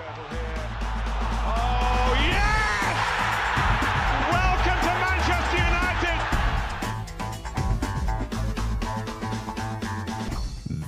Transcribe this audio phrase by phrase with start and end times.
[0.00, 0.60] Skirtle here.
[1.46, 2.96] Oh, yes!
[4.34, 6.18] Welcome to Manchester United!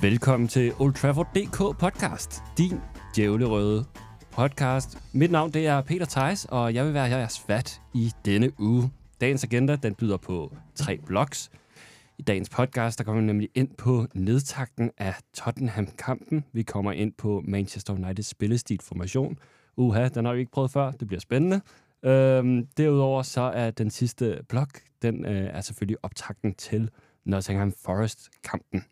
[0.01, 2.81] Velkommen til Old Trafford DK podcast, din
[3.15, 3.85] djævlerøde
[4.31, 4.97] podcast.
[5.11, 8.91] Mit navn det er Peter Theis, og jeg vil være jeres vært i denne uge.
[9.21, 11.51] Dagens agenda den byder på tre blogs.
[12.23, 16.45] I dagens podcast der kommer vi nemlig ind på nedtakten af Tottenham-kampen.
[16.53, 19.37] Vi kommer ind på Manchester Uniteds spillestil formation.
[19.77, 20.91] Uha, den har vi ikke prøvet før.
[20.91, 21.61] Det bliver spændende.
[22.03, 26.89] Øhm, derudover så er den sidste blok, den øh, er selvfølgelig optakten til
[27.25, 28.83] Nottingham Forest-kampen.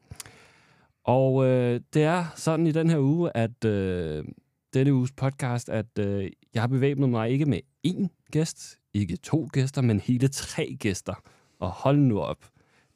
[1.04, 4.24] Og øh, det er sådan i den her uge, at øh,
[4.74, 9.50] denne uges podcast, at øh, jeg har bevæbnet mig ikke med én gæst, ikke to
[9.54, 11.14] gæster, men hele tre gæster.
[11.60, 12.51] Og hold nu op.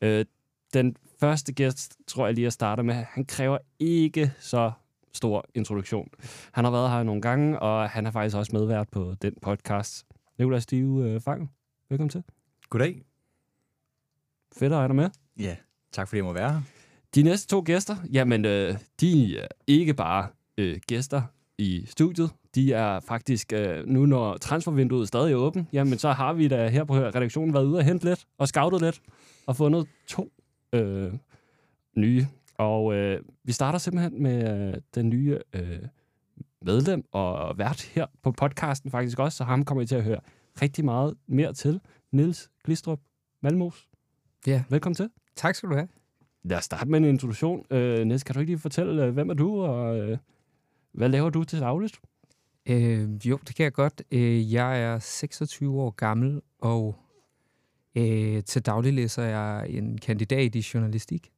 [0.05, 0.25] Øh,
[0.73, 4.71] den første gæst, tror jeg lige at starte med, han kræver ikke så
[5.13, 6.09] stor introduktion.
[6.51, 10.05] Han har været her nogle gange, og han har faktisk også medvært på den podcast.
[10.37, 11.51] Nikolaj Stive øh, Fang,
[11.89, 12.23] velkommen til.
[12.69, 13.01] Goddag.
[14.59, 15.09] Fedt at have dig med.
[15.39, 15.55] Ja,
[15.91, 16.61] tak fordi jeg må være her.
[17.15, 20.27] De næste to gæster, jamen, øh, de er ikke bare
[20.57, 21.21] øh, gæster
[21.57, 22.29] i studiet.
[22.55, 26.67] De er faktisk, øh, nu når transfervinduet stadig er åbent, jamen så har vi da
[26.67, 29.01] her på redaktionen været ude og hente lidt, og scoutet lidt,
[29.47, 30.31] og fundet to
[30.73, 31.13] øh,
[31.95, 32.27] nye.
[32.57, 35.79] Og øh, vi starter simpelthen med øh, den nye øh,
[36.61, 40.19] medlem og vært her på podcasten faktisk også, så ham kommer I til at høre
[40.61, 41.81] rigtig meget mere til.
[42.11, 42.99] Niels Glistrup
[43.41, 43.87] Malmos.
[44.47, 44.63] Ja.
[44.69, 45.09] Velkommen til.
[45.35, 45.87] Tak skal du have.
[46.43, 47.65] Lad os starte med en introduktion.
[47.71, 50.17] Øh, Niels, kan du ikke lige fortælle, øh, hvem er du, og øh,
[50.91, 51.99] hvad laver du til dagligt?
[52.65, 54.03] Øh, jo, det kan jeg godt.
[54.11, 56.95] Øh, jeg er 26 år gammel, og
[57.95, 61.31] øh, til daglig læser jeg en kandidat i journalistik.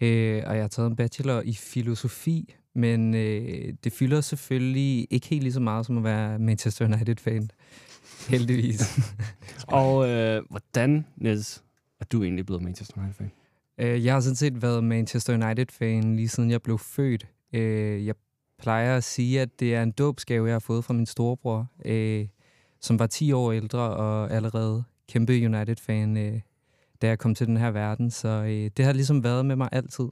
[0.00, 5.26] Øh, og jeg har taget en bachelor i filosofi, men øh, det fylder selvfølgelig ikke
[5.26, 7.50] helt lige så meget som at være Manchester United-fan.
[8.30, 9.00] Heldigvis.
[9.68, 11.64] Og øh, hvordan, Niels,
[12.00, 13.32] er du egentlig blevet Manchester United-fan?
[13.78, 17.26] Øh, jeg har sådan set været Manchester United-fan lige siden jeg blev født.
[17.52, 18.14] Øh, jeg
[18.58, 22.26] plejer at sige, at det er en dåbsgave, jeg har fået fra min storebror, øh,
[22.80, 26.40] som var 10 år ældre og allerede kæmpe United-fan, øh,
[27.02, 28.10] da jeg kom til den her verden.
[28.10, 30.04] Så øh, det har ligesom været med mig altid.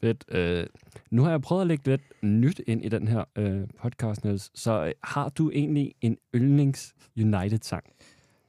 [0.00, 0.24] Fedt.
[0.28, 0.66] Øh,
[1.10, 4.50] nu har jeg prøvet at lægge lidt nyt ind i den her øh, podcast, Niels.
[4.54, 7.84] Så øh, har du egentlig en yndlings United-sang?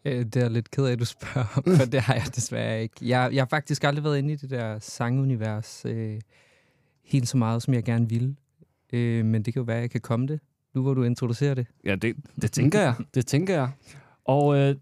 [0.06, 2.82] Øh, det er lidt ked af, at du spørger om, for det har jeg desværre
[2.82, 2.96] ikke.
[3.02, 6.20] Jeg, jeg har faktisk aldrig været inde i det der sangunivers øh,
[7.04, 8.36] helt så meget, som jeg gerne ville.
[8.94, 10.40] Øh, men det kan jo være, at jeg kan komme det,
[10.74, 11.68] nu hvor du introducerer det.
[11.86, 12.94] Ja, det, det tænker jeg.
[13.14, 13.70] Det tænker jeg.
[14.26, 14.76] Og øh,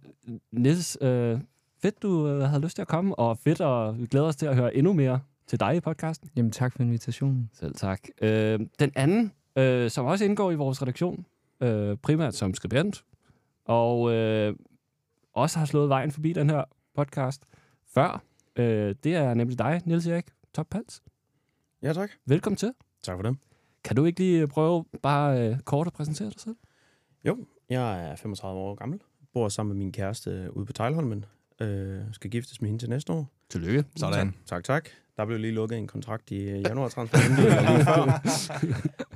[0.51, 1.39] Niels, øh,
[1.81, 4.45] fedt du øh, havde lyst til at komme, og fedt, og vi glæder os til
[4.45, 6.29] at høre endnu mere til dig i podcasten.
[6.35, 7.49] Jamen tak for invitationen.
[7.53, 7.99] Selv tak.
[8.21, 11.25] Øh, den anden, øh, som også indgår i vores redaktion,
[11.61, 13.03] øh, primært som skribent,
[13.65, 14.55] og øh,
[15.33, 16.63] også har slået vejen forbi den her
[16.95, 17.43] podcast
[17.93, 18.23] før,
[18.55, 21.03] øh, det er nemlig dig, Niels Erik Top Pals.
[21.81, 22.09] Ja, tak.
[22.25, 22.73] Velkommen til.
[23.03, 23.37] Tak for det.
[23.83, 26.55] Kan du ikke lige prøve bare øh, kort at præsentere dig selv?
[27.25, 27.37] Jo,
[27.69, 28.99] jeg er 35 år gammel.
[29.33, 31.25] Bor sammen med min kæreste ude på Tejlholmen.
[31.61, 33.31] Øh, skal giftes med hende til næste år.
[33.49, 33.85] Tillykke.
[34.25, 34.89] Tak, tak, tak.
[35.17, 36.87] Der blev lige lukket en kontrakt i øh, januar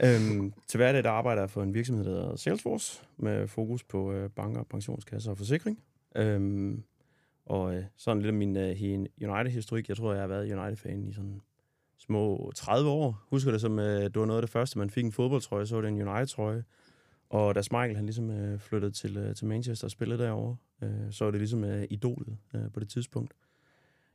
[0.03, 4.11] øhm, til hverdag der arbejder jeg for en virksomhed, der hedder Salesforce, med fokus på
[4.11, 5.79] øh, banker, pensionskasser og forsikring.
[6.15, 6.83] Øhm,
[7.45, 9.89] og øh, sådan lidt af min øh, United-historik.
[9.89, 11.41] Jeg tror, jeg har været United-fan i sådan
[11.97, 13.25] små 30 år.
[13.29, 15.75] Husker det som, øh, det var noget af det første, man fik en fodboldtrøje, så
[15.75, 16.63] var det en United-trøje.
[17.29, 21.11] Og da Michael han ligesom øh, flyttede til, øh, til Manchester og spillede derovre, øh,
[21.11, 23.33] så var det ligesom øh, idolet øh, på det tidspunkt.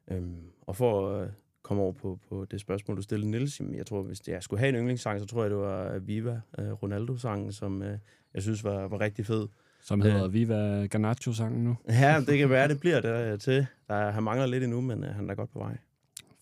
[0.09, 1.31] Øhm, og for at øh,
[1.62, 4.69] komme over på, på det spørgsmål, du stillede, Niels, jeg tror, hvis jeg skulle have
[4.69, 7.99] en yndlingssang, så tror jeg, det var Viva øh, Ronaldo-sangen, som øh,
[8.34, 9.49] jeg synes var, var rigtig fed.
[9.83, 11.77] Som hedder øh, Viva Garnacho-sangen nu.
[11.89, 13.67] Ja, det kan være, det bliver der til.
[13.89, 15.77] Der, han mangler lidt endnu, men øh, han er godt på vej.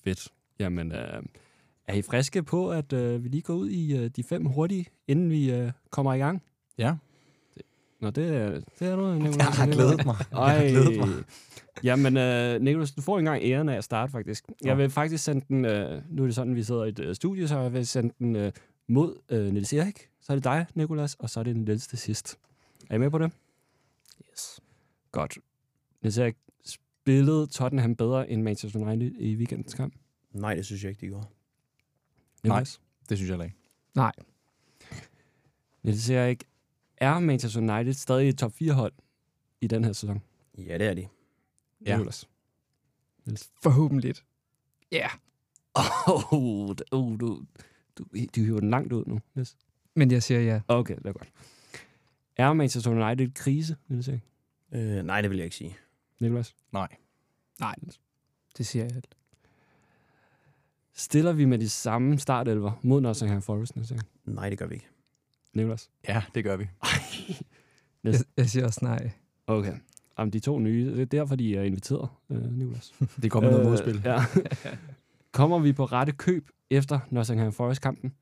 [0.04, 0.28] Fedt.
[0.58, 1.22] Jamen, øh,
[1.86, 4.86] er I friske på, at øh, vi lige går ud i øh, de fem hurtige,
[5.08, 6.42] inden vi øh, kommer i gang?
[6.80, 6.94] Ja.
[8.00, 9.36] Nå, det, er- det er noget, Nicolás.
[9.38, 10.16] Jeg har glædet mig.
[10.30, 11.24] Jeg har glædet mig.
[11.84, 14.44] Jamen, øh, Nicolás, du får engang æren af at starte, faktisk.
[14.64, 17.14] Jeg vil faktisk sende den, øh, nu er det sådan, vi sidder i et øh,
[17.14, 18.52] studie, så jeg vil sende den øh,
[18.88, 20.08] mod øh, Niels Erik.
[20.20, 22.38] Så er det dig, Nicolás, og så er det Niels til sidst.
[22.90, 23.32] Er I med på det?
[24.32, 24.60] Yes.
[25.12, 25.38] Godt.
[26.02, 29.94] Niels Erik, spillede Tottenham bedre end Manchester United i weekendens kamp?
[30.32, 31.26] Nej, det synes jeg ikke, de gjorde.
[32.44, 32.60] Nej.
[32.62, 32.78] Nicolás?
[33.08, 33.56] Det synes jeg heller ikke.
[33.94, 34.12] Nej.
[35.82, 36.44] Niels Erik,
[37.00, 38.92] er Manchester United stadig et top 4-hold
[39.60, 40.22] i den her sæson?
[40.58, 41.08] Ja, det er de.
[41.86, 41.98] Ja.
[41.98, 42.24] Nicolás?
[43.62, 44.14] Forhåbentlig.
[44.92, 45.08] Ja.
[46.06, 47.44] Oh, d- oh, du,
[47.98, 48.04] du,
[48.36, 49.20] du hiver den langt ud nu.
[49.38, 49.56] Yes.
[49.94, 50.60] Men jeg siger ja.
[50.68, 51.32] Okay, det er godt.
[52.36, 54.20] Er Manchester United i krise, Niels Erik?
[54.72, 55.76] Øh, nej, det vil jeg ikke sige.
[56.20, 56.54] Nicolas?
[56.72, 56.88] Nej.
[57.60, 57.74] Nej,
[58.58, 59.02] det siger jeg.
[60.92, 64.00] Stiller vi med de samme startelver mod Nottingham Forest, Erik?
[64.24, 64.88] Nej, det gør vi ikke.
[65.54, 65.90] Nicolas?
[66.08, 66.68] Ja, det gør vi.
[68.04, 69.10] Jeg, jeg siger også nej.
[69.46, 69.74] Okay.
[70.16, 72.92] Om de to nye, det er derfor, de er inviteret, øh, Nicolas.
[73.22, 74.02] Det kommer noget modspil.
[74.04, 74.24] Ja.
[75.32, 78.14] Kommer vi på rette køb efter Nottingham Forest-kampen?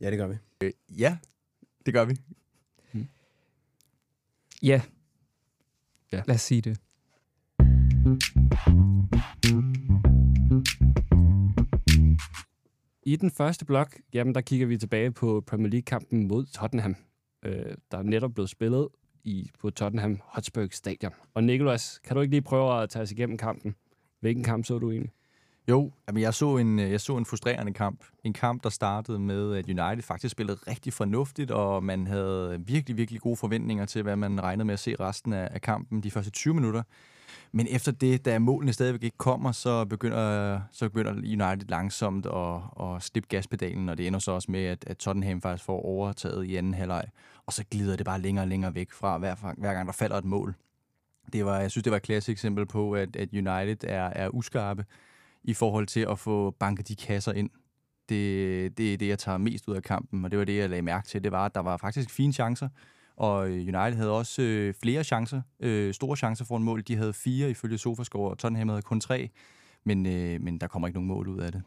[0.00, 0.36] Ja, det gør vi.
[0.60, 1.16] Øh, ja,
[1.86, 2.16] det gør vi.
[4.62, 4.80] Ja.
[6.12, 6.22] Ja.
[6.26, 6.80] Lad os sige det.
[13.10, 16.96] I den første blok, jamen der kigger vi tilbage på Premier League-kampen mod Tottenham,
[17.44, 18.88] øh, der er netop blevet spillet
[19.24, 21.12] i, på Tottenham Hotspur Stadion.
[21.34, 23.74] Og Nikolas, kan du ikke lige prøve at tage os igennem kampen?
[24.20, 25.12] Hvilken kamp så du egentlig?
[25.68, 28.04] Jo, jamen jeg, så en, øh, jeg så en frustrerende kamp.
[28.24, 32.96] En kamp, der startede med, at United faktisk spillede rigtig fornuftigt, og man havde virkelig,
[32.96, 36.10] virkelig gode forventninger til, hvad man regnede med at se resten af, af kampen de
[36.10, 36.82] første 20 minutter.
[37.52, 42.60] Men efter det, da målene stadigvæk ikke kommer, så begynder, så begynder United langsomt at,
[42.82, 46.44] at slippe gaspedalen, og det ender så også med, at, at Tottenham faktisk får overtaget
[46.44, 47.04] i anden halvleg.
[47.46, 50.16] Og så glider det bare længere og længere væk fra, hver, hver gang der falder
[50.16, 50.54] et mål.
[51.32, 54.28] Det var, jeg synes, det var et klassisk eksempel på, at, at United er, er
[54.28, 54.84] uskarpe
[55.44, 57.50] i forhold til at få banket de kasser ind.
[58.08, 60.70] Det, det er det, jeg tager mest ud af kampen, og det var det, jeg
[60.70, 61.24] lagde mærke til.
[61.24, 62.68] Det var, at der var faktisk fine chancer,
[63.20, 66.82] og United havde også øh, flere chancer, øh, store chancer for en mål.
[66.88, 69.30] De havde fire ifølge Sofascore, og Tottenham havde kun tre,
[69.84, 71.62] men, øh, men der kommer ikke nogen mål ud af det.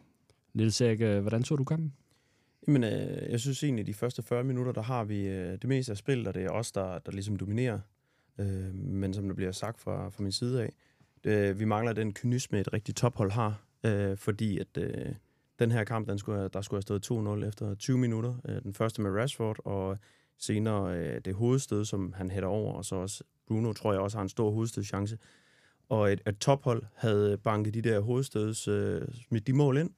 [0.54, 1.94] Niels Erik, øh, hvordan så du kampen?
[2.68, 5.64] Jamen, øh, jeg synes egentlig, at de første 40 minutter, der har vi øh, det
[5.68, 7.80] meste af spillet, og det er os, der, der ligesom dominerer.
[8.40, 10.74] Øh, men som det bliver sagt fra, fra min side af,
[11.24, 15.14] det, vi mangler den kynisme, et rigtigt tophold har, øh, fordi at øh,
[15.60, 18.36] den her kamp, den skulle, have- der skulle have stået 2-0 efter 20 minutter.
[18.50, 19.98] Øh, den første med Rashford, og
[20.38, 24.18] senere øh, det hovedstød, som han hætter over, og så også Bruno, tror jeg også
[24.18, 25.18] har en stor hovedstødschance.
[25.90, 29.90] Og et, et tophold havde banket de der hovedstøds, øh, smidt de mål ind,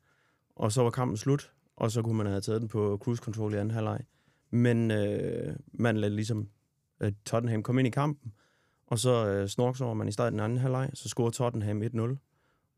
[0.56, 3.54] og så var kampen slut, og så kunne man have taget den på cruise control
[3.54, 4.00] i anden halvleg.
[4.52, 6.50] Men øh, man lader ligesom
[7.00, 8.34] øh, Tottenham komme ind i kampen,
[8.88, 12.18] og så øh, snorks over man i starten af anden halvleg, så scorer Tottenham 1-0,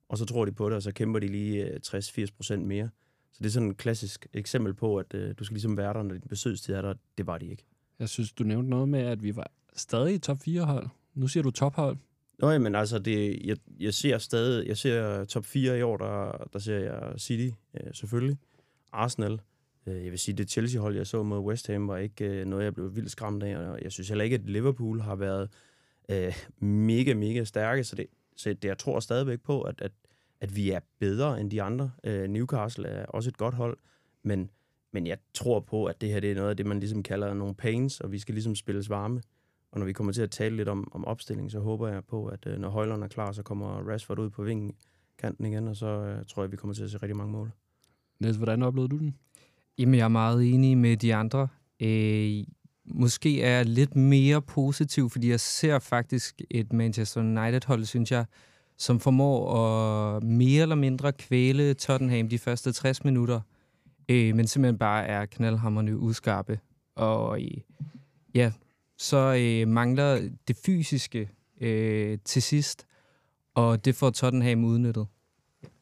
[0.10, 2.90] og så tror de på det, og så kæmper de lige øh, 60-80 procent mere.
[3.38, 6.04] Så det er sådan et klassisk eksempel på, at øh, du skal ligesom være der,
[6.04, 6.94] når din besøgstid er der.
[7.18, 7.66] Det var de ikke.
[8.00, 10.88] Jeg synes, du nævnte noget med, at vi var stadig i top 4 hold.
[11.14, 11.98] Nu siger du tophold.
[12.40, 16.48] Nå, men altså, det, jeg, jeg ser stadig, jeg ser top 4 i år, der,
[16.54, 18.38] der ser jeg City, øh, selvfølgelig.
[18.92, 19.42] Arsenal.
[19.88, 22.64] Øh, jeg vil sige, det Chelsea-hold, jeg så mod West Ham, var ikke øh, noget,
[22.64, 23.58] jeg blev vildt skræmt af.
[23.58, 25.50] Og jeg synes heller ikke, at Liverpool har været
[26.10, 27.84] øh, mega, mega stærke.
[27.84, 28.06] Så, det,
[28.36, 29.92] så det, jeg tror stadigvæk på, at, at,
[30.42, 31.92] at vi er bedre end de andre.
[32.04, 33.78] Øh, Newcastle er også et godt hold,
[34.24, 34.50] men,
[34.94, 37.34] men jeg tror på, at det her det er noget af det, man ligesom kalder
[37.34, 39.22] nogle pains, og vi skal ligesom spilles varme.
[39.72, 42.26] Og når vi kommer til at tale lidt om, om opstilling, så håber jeg på,
[42.26, 44.76] at øh, når Højlund er klar, så kommer Rashford ud på vingen
[45.18, 47.52] kanten igen, og så øh, tror jeg, vi kommer til at se rigtig mange mål.
[48.20, 49.16] Niels, hvordan oplevede du den?
[49.78, 51.48] Jamen, jeg er meget enig med de andre.
[51.80, 52.44] Øh,
[52.86, 58.26] måske er jeg lidt mere positiv, fordi jeg ser faktisk et Manchester United-hold, synes jeg,
[58.78, 63.42] som formår at mere eller mindre kvæle Tottenham de første 60 minutter,
[64.10, 66.60] øh, men simpelthen bare er knaldhammerne uskarpe.
[66.96, 67.52] Og øh,
[68.36, 68.52] ja,
[68.98, 71.30] så øh, mangler det fysiske
[71.62, 72.86] øh, til sidst,
[73.56, 75.08] og det får Tottenham udnyttet.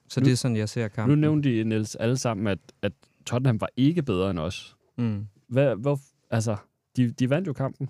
[0.10, 1.20] Så Nu- det er sådan, jeg ser Nu kampen.
[1.22, 2.92] nævnte de, Niels, alle sammen, at, at
[3.26, 4.76] Tottenham var ikke bedre end os.
[4.98, 5.28] Mm.
[5.48, 6.56] Hvad, hvor, altså,
[6.96, 7.90] de, de vandt jo kampen.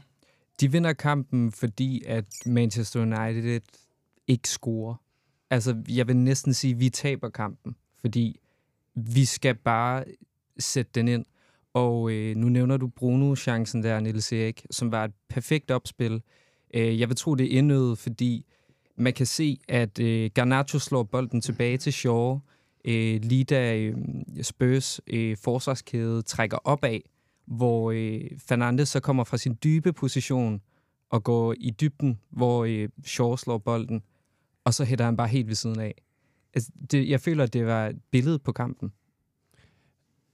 [0.60, 3.62] De vinder kampen, fordi at Manchester United
[4.28, 4.96] ikke scorer.
[5.56, 8.40] Altså, jeg vil næsten sige, at vi taber kampen, fordi
[8.96, 10.04] vi skal bare
[10.60, 11.26] sætte den ind.
[11.74, 16.22] Og øh, nu nævner du Bruno-chancen der, Niels Erik, som var et perfekt opspil.
[16.74, 18.46] Øh, jeg vil tro, det er indødet, fordi
[18.96, 22.40] man kan se, at øh, Garnacho slår bolden tilbage til Shaw,
[22.86, 23.96] øh, lige da øh,
[24.42, 27.00] Spurs øh, forsvarskæde trækker opad,
[27.46, 30.62] hvor øh, Fernandes så kommer fra sin dybe position
[31.10, 34.04] og går i dybden, hvor øh, Shaw slår bolden,
[34.66, 35.96] og så hætter han bare helt ved siden af.
[36.54, 38.94] Altså, det, jeg føler, at det var et billede på kampen.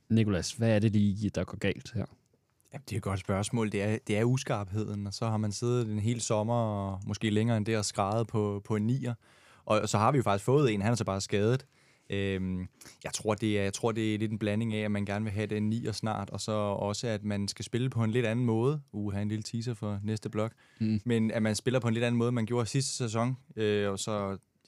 [0.09, 2.05] Nikolas, hvad er det lige, der går galt her?
[2.73, 3.71] Jamen, det er et godt spørgsmål.
[3.71, 7.29] Det er, det er uskarpheden, og så har man siddet en hel sommer, og måske
[7.29, 9.13] længere end det, og skrevet på, på en nier.
[9.65, 11.65] Og så har vi jo faktisk fået en, han er så bare skadet.
[12.11, 12.67] Øhm,
[13.03, 15.25] jeg, tror, det er, jeg tror, det er lidt en blanding af, at man gerne
[15.25, 18.25] vil have den nier snart, og så også, at man skal spille på en lidt
[18.25, 18.81] anden måde.
[18.91, 20.51] Uh, have en lille teaser for næste blok.
[20.79, 21.01] Mm.
[21.05, 23.37] Men at man spiller på en lidt anden måde, man gjorde sidste sæson.
[23.55, 24.11] Øh, og så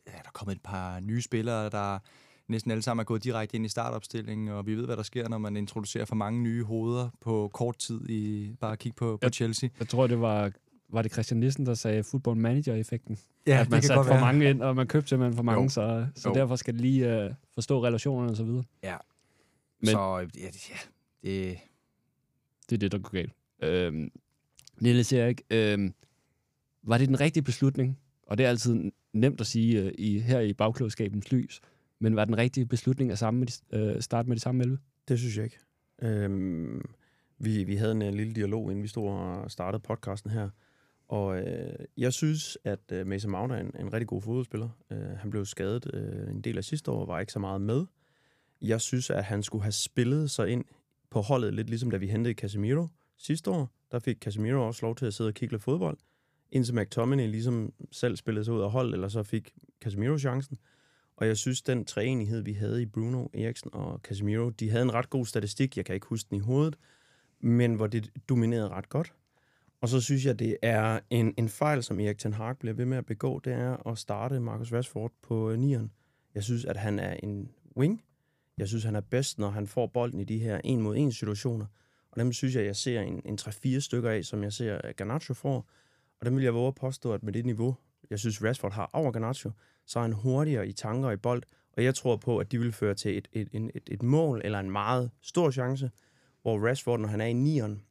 [0.08, 2.00] ja, der er kommet et par nye spillere, der
[2.48, 5.30] næsten alle sammen er gået direkte ind i startopstillingen, og vi ved, hvad der sker,
[5.30, 9.18] når man introducerer for mange nye hoveder på kort tid i bare at kigge på,
[9.18, 9.30] på Ja.
[9.30, 9.70] Chelsea.
[9.80, 10.52] Jeg tror, det var,
[10.94, 13.18] var det Christian Nissen, der sagde football manager-effekten.
[13.48, 15.70] Ja, at man satte for mange ind, og man købte simpelthen for mange, Jo.
[15.70, 16.36] så, så Jo.
[16.36, 18.64] derfor skal det lige uh, forstå relationerne og så videre.
[18.84, 18.96] Ja.
[19.80, 20.76] Men- Så ja, det- ja,
[21.24, 21.58] det,
[22.70, 23.34] Det er det, der går galt.
[23.64, 24.12] Øhm,
[24.82, 25.94] Niels Erik, øhm,
[26.84, 28.00] var det den rigtige beslutning?
[28.28, 31.62] Og det er altid nemt at sige øh, i, her i bagklogskabens lys.
[32.00, 34.78] Men var den rigtige beslutning at samme med de, øh, starte med de samme 11?
[35.08, 35.58] Det synes jeg ikke.
[36.02, 36.82] Øhm,
[37.38, 40.50] vi, vi havde en, øh, lille dialog, inden vi stod og startede podcasten her.
[41.14, 44.70] Og øh, jeg synes, at øh, Mason Mount er en, en rigtig god fodboldspiller.
[44.92, 47.62] Øh, han blev skadet øh, en del af sidste år, og var ikke så meget
[47.62, 47.86] med.
[48.62, 50.66] Jeg synes, at han skulle have spillet sig ind
[51.10, 53.70] på holdet, lidt ligesom da vi hentede Casemiro sidste år.
[53.92, 55.98] Der fik Casemiro også lov til at sidde og kigge lidt fodbold,
[56.52, 60.58] indtil McTominay ligesom selv spillede sig ud af hold, eller så fik Casemiro chancen.
[61.16, 64.94] Og jeg synes, den træenighed, vi havde i Bruno, Eriksen og Casemiro, de havde en
[64.94, 65.78] ret god statistik.
[65.78, 66.76] Jeg kan ikke huske den i hovedet,
[67.40, 69.14] men hvor det dominerede ret godt.
[69.84, 72.86] Og så synes jeg, det er en, en fejl, som Erik Ten Hag bliver ved
[72.86, 75.92] med at begå, det er at starte Marcus Rashford på øh, nieren.
[76.36, 78.04] Jeg synes, at han er en wing.
[78.58, 81.12] Jeg synes, han er bedst, når han får bolden i de her en mod en
[81.12, 81.66] situationer.
[82.12, 84.94] Og dem synes jeg, jeg ser en, en 3-4 stykker af, som jeg ser øh,
[84.98, 85.70] Garnacho får.
[86.20, 87.76] Og dem vil jeg våge at påstå, at med det niveau,
[88.10, 89.52] jeg synes, Rashford har over Garnacho,
[89.86, 91.44] så er han hurtigere i tanker og i bold.
[91.78, 94.42] Og jeg tror på, at de vil føre til et, et, et, et, et mål
[94.44, 95.92] eller en meget stor chance,
[96.42, 97.82] hvor Rashford, når han er i nieren,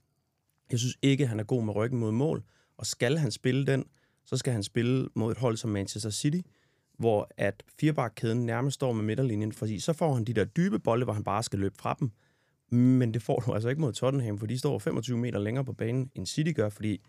[0.73, 2.43] jeg synes ikke, han er god med ryggen mod mål.
[2.76, 3.85] Og skal han spille den,
[4.25, 6.41] så skal han spille mod et hold som Manchester City,
[6.99, 11.05] hvor at firebakkæden nærmest står med midterlinjen, fordi så får han de der dybe bolde,
[11.05, 12.11] hvor han bare skal løbe fra dem.
[12.71, 15.73] Men det får du altså ikke mod Tottenham, for de står 25 meter længere på
[15.73, 17.00] banen, end City gør, fordi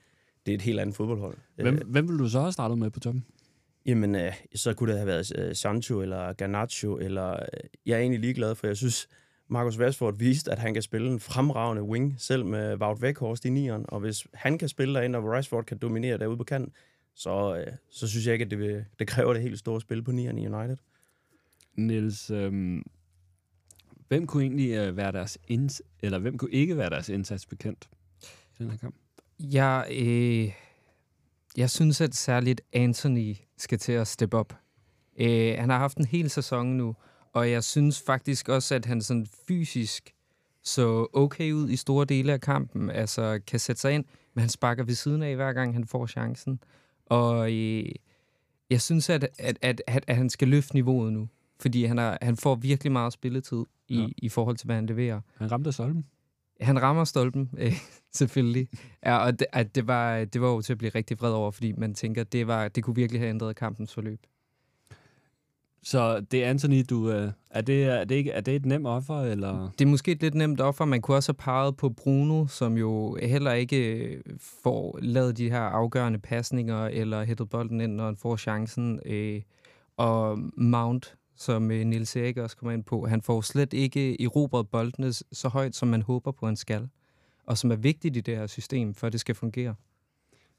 [0.46, 1.38] det er et helt andet fodboldhold.
[1.56, 3.26] Hvem, Øh, hvem vil du så have startet med på toppen?
[3.86, 7.40] Jamen, øh, så kunne det have været øh, Sancho eller Garnacho, eller øh,
[7.86, 9.08] jeg er egentlig ligeglad, for jeg synes,
[9.54, 13.50] Marcus Rashford viste, at han kan spille en fremragende wing, selv med Wout Weghorst i
[13.50, 16.74] nieren, og hvis han kan spille derinde, og Rashford kan dominere derude på kanten,
[17.16, 20.04] så, øh, så synes jeg ikke, at det, vil, det kræver det helt store spil
[20.04, 20.78] på nieren i United.
[21.76, 22.84] Niels, øhm,
[24.08, 27.90] hvem kunne egentlig øh, være deres inds- eller hvem kunne ikke være deres indsats bekendt
[28.60, 28.96] i den her kamp?
[29.40, 30.52] Jeg, øh,
[31.58, 34.54] jeg synes, at særligt Anthony skal til at steppe op.
[35.20, 36.96] Øh, han har haft en hel sæson nu,
[37.34, 40.14] og jeg synes faktisk også, at han sådan fysisk
[40.64, 42.90] så okay ud i store dele af kampen.
[42.90, 46.08] Altså kan sætte sig ind, men han sparker ved siden af, hver gang han får
[46.08, 46.60] chancen.
[47.06, 47.86] Og øh,
[48.70, 51.28] jeg synes, at, at, at, at, at han skal løfte niveauet nu.
[51.60, 54.08] Fordi han, er, han får virkelig meget spilletid i, Ja.
[54.18, 55.22] i forhold til, hvad han leverer.
[55.38, 56.06] Han ramte Solmen.
[56.62, 57.74] Han rammer stolpen, øh,
[58.14, 58.68] selvfølgelig.
[59.06, 61.52] Ja, og det, at det, var, det var jo til at blive rigtig vred over,
[61.52, 64.20] fordi man tænker, det, var, det kunne virkelig have ændret kampens forløb.
[65.84, 67.12] Så det er Anthony, du...
[67.12, 69.70] Øh, er, det, er, det ikke, er det et nemt offer, eller...
[69.80, 70.86] Det er måske et lidt nemt offer.
[70.86, 74.22] Man kunne også have peget på Bruno, som jo heller ikke øh,
[74.64, 79.00] får lavet de her afgørende pasninger, eller hættet bolden ind, når han får chancen.
[79.06, 79.42] Øh,
[79.98, 84.70] og Mount, som øh, Nils Erik også kommer ind på, han får slet ikke erobret
[84.70, 86.90] boldene så højt, som man håber på, han skal.
[87.46, 89.76] Og som er vigtigt i det her system, for at det skal fungere.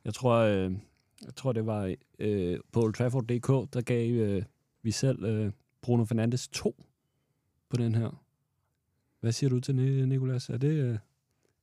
[0.05, 0.73] Jeg tror, øh,
[1.27, 4.43] jeg tror det var øh, på Old Trafford.dk, der gav øh,
[4.85, 6.85] vi selv øh, Bruno Fernandes 2
[7.71, 8.25] på den her.
[9.21, 10.49] Hvad siger du til det, Nikolas?
[10.49, 10.99] Er det øh,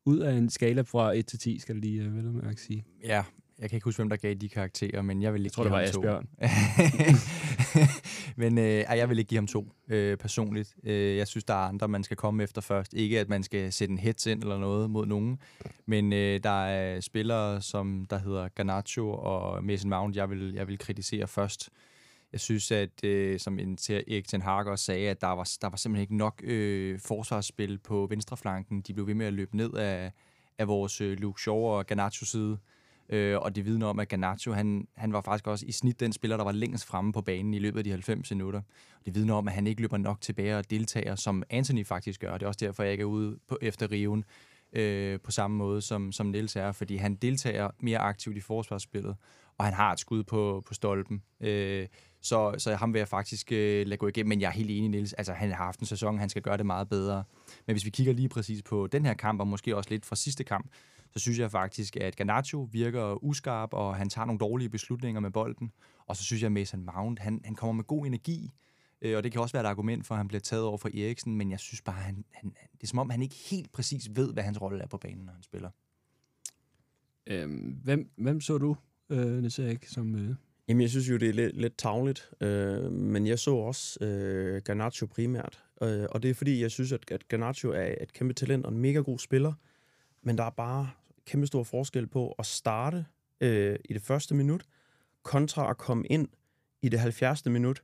[0.06, 2.62] ud af en skala fra 1 til 10, skal jeg lige øh, vel at mærke
[2.62, 2.86] sige?
[3.04, 3.24] ja,
[3.60, 5.64] jeg kan ikke huske, hvem der gav de karakterer, men jeg vil ikke Jeg tror,
[5.64, 6.48] give det var ham to.
[7.48, 7.88] Asbjørn.
[8.42, 10.76] men øh, jeg vil ikke give ham to, øh, personligt.
[10.84, 12.94] Øh, jeg synes, der er andre, man skal komme efter først.
[12.94, 15.40] Ikke, at man skal sætte en hits ind eller noget mod nogen,
[15.86, 20.68] men øh, der er spillere, som der hedder Garnacho og Mason Mount, jeg vil, jeg
[20.68, 21.70] vil kritisere først.
[22.32, 25.70] Jeg synes, at øh, som en Erik Ten Hag også sagde, at der var, der
[25.70, 28.82] var simpelthen ikke nok øh, forsvarsspil på venstreflanken.
[28.82, 30.12] De blev ved med at løbe ned af,
[30.58, 32.58] af vores øh, Luke Shaw og Garnacho side.
[33.10, 36.14] Øh, og det vidner om, at Garnacho, han, han var faktisk også i snit den
[36.14, 38.62] spiller, der var længst fremme på banen i løbet af de 90 minutter.
[39.06, 42.34] Det vidner om, at han ikke løber nok tilbage og deltager, som Anthony faktisk gør.
[42.34, 44.26] Det er også derfor, jeg ikke er ude på, efter riven
[44.74, 49.16] øh, på samme måde, som, som Niels er, fordi han deltager mere aktivt i forsvarsspillet,
[49.58, 51.24] og han har et skud på, på stolpen.
[51.42, 51.88] Øh,
[52.22, 54.90] så, så ham vil jeg faktisk øh, lade gå igennem, men jeg er helt enig,
[54.90, 55.14] Niels.
[55.14, 57.24] Altså, han har haft en sæson, han skal gøre det meget bedre.
[57.68, 60.16] Men hvis vi kigger lige præcis på den her kamp, og måske også lidt fra
[60.16, 60.72] sidste kamp,
[61.12, 65.32] så synes jeg faktisk, at Garnacho virker uskarp, og han tager nogle dårlige beslutninger med
[65.32, 65.72] bolden.
[66.06, 68.52] Og så synes jeg, at Mason Mount, han, han kommer med god energi,
[69.02, 70.90] øh, og det kan også være et argument for, at han bliver taget over for
[70.94, 74.10] Eriksen, men jeg synes bare, han, han, det er som om, han ikke helt præcis
[74.16, 75.70] ved, hvad hans rolle er på banen, når han spiller.
[77.28, 78.76] Øhm, hvem, hvem så du,
[79.10, 80.16] øh, Niels Erik, som...
[80.16, 80.36] Øh,
[80.72, 84.62] Jamen, jeg synes jo, det er lidt, lidt tavligt, øh, men jeg så også øh,
[84.62, 85.64] Garnacho primært.
[85.84, 88.72] Øh, og det er fordi, jeg synes, at, at Garnacho er et kæmpe talent og
[88.72, 89.54] en mega god spiller,
[90.22, 90.90] men der er bare
[91.26, 93.06] kæmpe stor forskel på at starte
[93.42, 94.66] øh, i det første minut,
[95.24, 96.28] kontra at komme ind
[96.82, 97.46] i det 70.
[97.46, 97.84] minut,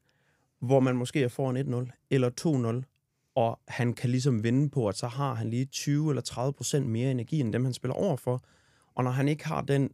[0.60, 4.98] hvor man måske er foran 1-0 eller 2-0, og han kan ligesom vinde på, at
[4.98, 8.44] så har han lige 20 eller 30 procent mere energi, end dem han spiller overfor.
[8.96, 9.92] Og når han ikke har den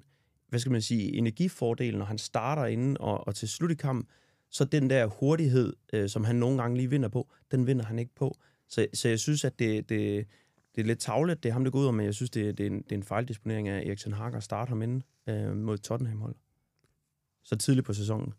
[0.53, 4.07] hvad skal man sige, energifordel, når han starter inden og, og til slut i kampen,
[4.50, 8.00] så den der hurtighed, øh, som han nogle gange lige vinder på, den vinder han
[8.00, 8.38] ikke på.
[8.67, 10.27] Så, så jeg synes, at det, det,
[10.75, 12.63] det er lidt tavlet, det er ham, der går ud men jeg synes, det, det,
[12.63, 15.77] er, en, det er en fejldisponering af Eriksen Hager at starte ham inden øh, mod
[15.77, 16.36] Tottenham-hold.
[17.43, 18.33] Så tidligt på sæsonen.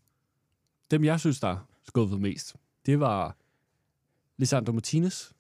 [0.91, 2.57] Dem, jeg synes, der skuffede mest,
[2.87, 3.37] det var
[4.37, 5.31] Lisandro Martinez,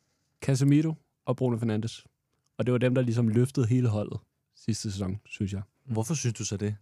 [0.40, 2.06] Casemiro og Bruno Fernandes.
[2.58, 4.20] Og det var dem, der ligesom løftede hele holdet
[4.54, 5.62] sidste sæson, synes jeg.
[5.84, 6.60] Hvorfor synes du så det?
[6.60, 6.74] Det er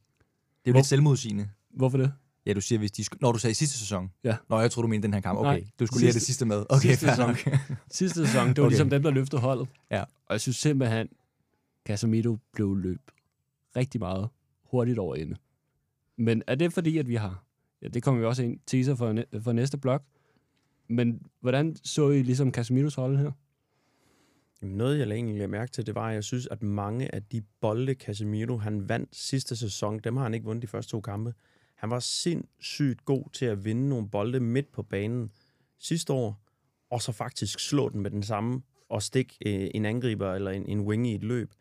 [0.66, 1.48] jo Hvor- lidt selvmodsigende.
[1.70, 2.12] Hvorfor det?
[2.46, 3.04] Ja, du siger, hvis de.
[3.20, 4.10] Når du sagde sidste sæson.
[4.24, 4.36] Ja.
[4.48, 5.38] Nå, jeg tror du mente den her kamp.
[5.38, 6.64] Okay, Nej, du skulle lige have det sidste- sidste med.
[6.68, 7.36] Okay, sidste sæson.
[7.90, 8.70] Sidste sæson, det var Okay.
[8.70, 9.68] ligesom dem, der løftede holdet.
[9.90, 10.00] Ja.
[10.02, 11.08] Og jeg synes simpelthen,
[11.86, 13.00] Casemiro blev løb
[13.76, 14.28] rigtig meget
[14.64, 15.36] hurtigt over ende.
[16.16, 17.44] Men er det fordi, at vi har...
[17.82, 20.02] Ja, det kommer vi også ind teaser for, for næste blok.
[20.88, 23.30] Men hvordan så I ligesom Casemiros rolle her?
[24.62, 27.22] Jamen, noget, jeg egentlig lagde mærke til, det var, at jeg synes, at mange af
[27.22, 31.00] de bolde, Casemiro han vandt sidste sæson, dem har han ikke vundet de første to
[31.00, 31.34] kampe.
[31.74, 35.30] Han var sindssygt god til at vinde nogle bolde midt på banen
[35.78, 36.40] sidste år,
[36.90, 40.66] og så faktisk slå den med den samme og stikke øh, en angriber eller en,
[40.66, 41.54] en wing i et løb.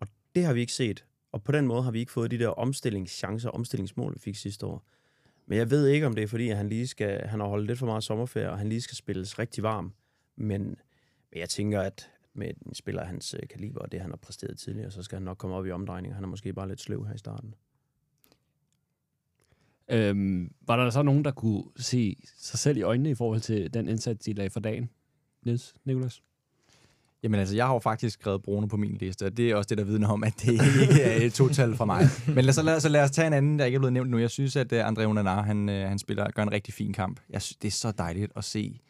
[0.00, 1.04] Og det har vi ikke set.
[1.32, 4.66] Og på den måde har vi ikke fået de der omstillingschancer, omstillingsmål, vi fik sidste
[4.66, 4.84] år.
[5.46, 7.66] Men jeg ved ikke, om det er fordi, at han lige skal, han har holdt
[7.66, 9.92] lidt for meget sommerferie, og han lige skal spilles rigtig varm.
[10.36, 10.62] Men,
[11.30, 14.16] men jeg tænker, at med en spiller af hans øh, kaliber, og det han har
[14.16, 16.14] præsteret tidligere, så skal han nok komme op i omdrejninger.
[16.14, 17.54] Han er måske bare lidt sløv her i starten.
[19.88, 23.74] Øhm, var der så nogen, der kunne se sig selv i øjnene i forhold til
[23.74, 24.90] den indsats, de lagde for dagen?
[25.42, 26.22] Niels, Nicolas?
[27.22, 29.68] Jamen altså, jeg har jo faktisk skrevet Bruno på min liste, og det er også
[29.68, 32.04] det, der vidner om, at det ikke er et total for mig.
[32.34, 34.10] Men lad, så, lad, så lad os tage en anden, der ikke er blevet nævnt
[34.10, 34.18] nu.
[34.18, 37.20] Jeg synes, at uh, André Onana, han, uh, han spiller, gør en rigtig fin kamp.
[37.30, 38.80] Jeg synes, det er så dejligt at se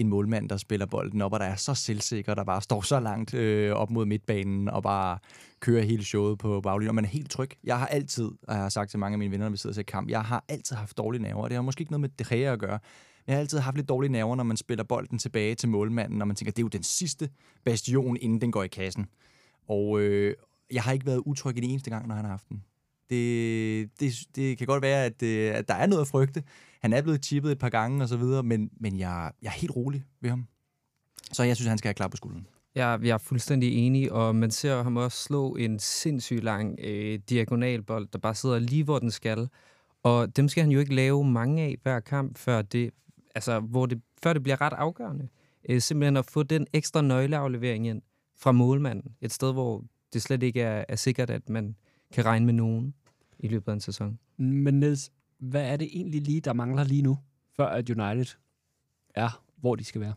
[0.00, 3.00] en målmand, der spiller bolden op, og der er så selvsikker, der bare står så
[3.00, 5.18] langt øh, op mod midtbanen, og bare
[5.60, 7.50] kører hele showet på baglinjen, og man er helt tryg.
[7.64, 9.72] Jeg har altid, og jeg har sagt til mange af mine venner, når vi sidder
[9.72, 12.00] og ser kamp, jeg har altid haft dårlige nerver, og det har måske ikke noget
[12.00, 12.78] med det at gøre,
[13.26, 16.26] jeg har altid haft lidt dårlige nerver, når man spiller bolden tilbage til målmanden, når
[16.26, 17.30] man tænker, det er jo den sidste
[17.64, 19.06] bastion, inden den går i kassen.
[19.68, 20.34] Og øh,
[20.72, 22.64] jeg har ikke været utryg en eneste gang, når han har haft den.
[23.10, 26.42] Det, det, det kan godt være, at, øh, at der er noget at frygte.
[26.80, 29.52] Han er blevet chippet et par gange og så videre, men, men jeg, jeg er
[29.52, 30.46] helt rolig ved ham.
[31.32, 32.46] Så jeg synes, han skal have klap på skulderen.
[32.74, 37.18] Jeg, jeg er fuldstændig enig, og man ser ham også slå en sindssygt lang øh,
[37.30, 39.48] diagonalbold, der bare sidder lige, hvor den skal.
[40.02, 42.90] Og dem skal han jo ikke lave mange af hver kamp, før det,
[43.34, 45.28] altså, hvor det, før det bliver ret afgørende.
[45.68, 48.02] Øh, simpelthen at få den ekstra nøgleaflevering ind
[48.36, 49.16] fra målmanden.
[49.20, 51.76] Et sted, hvor det slet ikke er, er sikkert, at man
[52.12, 52.94] kan regne med nogen
[53.38, 54.18] i løbet af en sæson.
[54.36, 55.10] Men Niels,
[55.40, 57.18] hvad er det egentlig lige, der mangler lige nu,
[57.56, 58.36] før at United
[59.14, 60.14] er, hvor de skal være?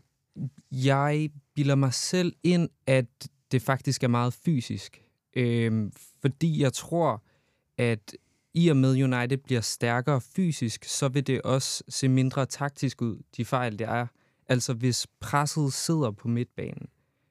[0.70, 3.06] Jeg bilder mig selv ind, at
[3.52, 5.04] det faktisk er meget fysisk.
[5.36, 7.22] Øhm, fordi jeg tror,
[7.78, 8.16] at
[8.54, 13.22] i og med United bliver stærkere fysisk, så vil det også se mindre taktisk ud,
[13.36, 14.06] de fejl, det er.
[14.46, 16.88] Altså hvis presset sidder på midtbanen,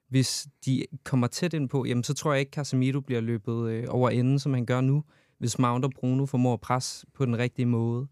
[0.10, 3.86] hvis de kommer tæt ind på, jamen så tror jeg ikke, Casemiro bliver løbet øh,
[3.90, 5.04] over enden, som han gør nu,
[5.38, 8.08] hvis Mount og Bruno formår at presse på den rigtige måde.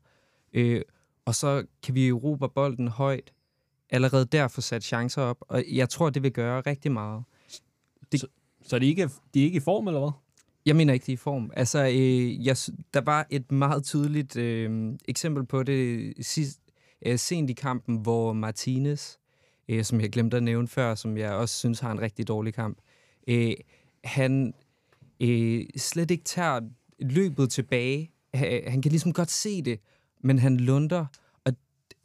[0.53, 0.81] Øh,
[1.25, 3.34] og så kan vi erobre bolden højt,
[3.89, 7.23] allerede der få sat chancer op, og jeg tror, det vil gøre rigtig meget.
[8.63, 10.12] Så de ikke, de er ikke i form, eller hvad?
[10.65, 11.51] Jeg mener ikke, de er i form.
[11.53, 12.57] Altså, øh, jeg,
[12.93, 16.60] der var et meget tydeligt øh, eksempel på det sidst,
[17.05, 19.15] øh, sent i kampen, hvor Martinez,
[19.69, 22.53] øh, som jeg glemte at nævne før, som jeg også synes har en rigtig dårlig
[22.53, 22.77] kamp,
[23.27, 23.53] øh,
[24.03, 24.53] han
[25.19, 26.60] øh, slet ikke tager
[27.02, 28.12] løbet tilbage.
[28.34, 29.80] Han, kan ligesom godt se det,
[30.24, 31.06] men han lunder.
[31.46, 31.54] Og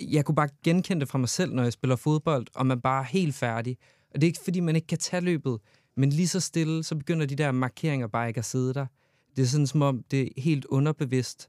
[0.01, 3.01] jeg kunne bare genkende det fra mig selv, når jeg spiller fodbold, og man bare
[3.01, 3.79] er helt færdig.
[4.11, 5.59] Og det er ikke, fordi man ikke kan tage løbet,
[5.97, 8.87] men lige så stille, så begynder de der markeringer bare ikke at sidde der.
[9.37, 11.49] Det er sådan, som om det er helt underbevidst,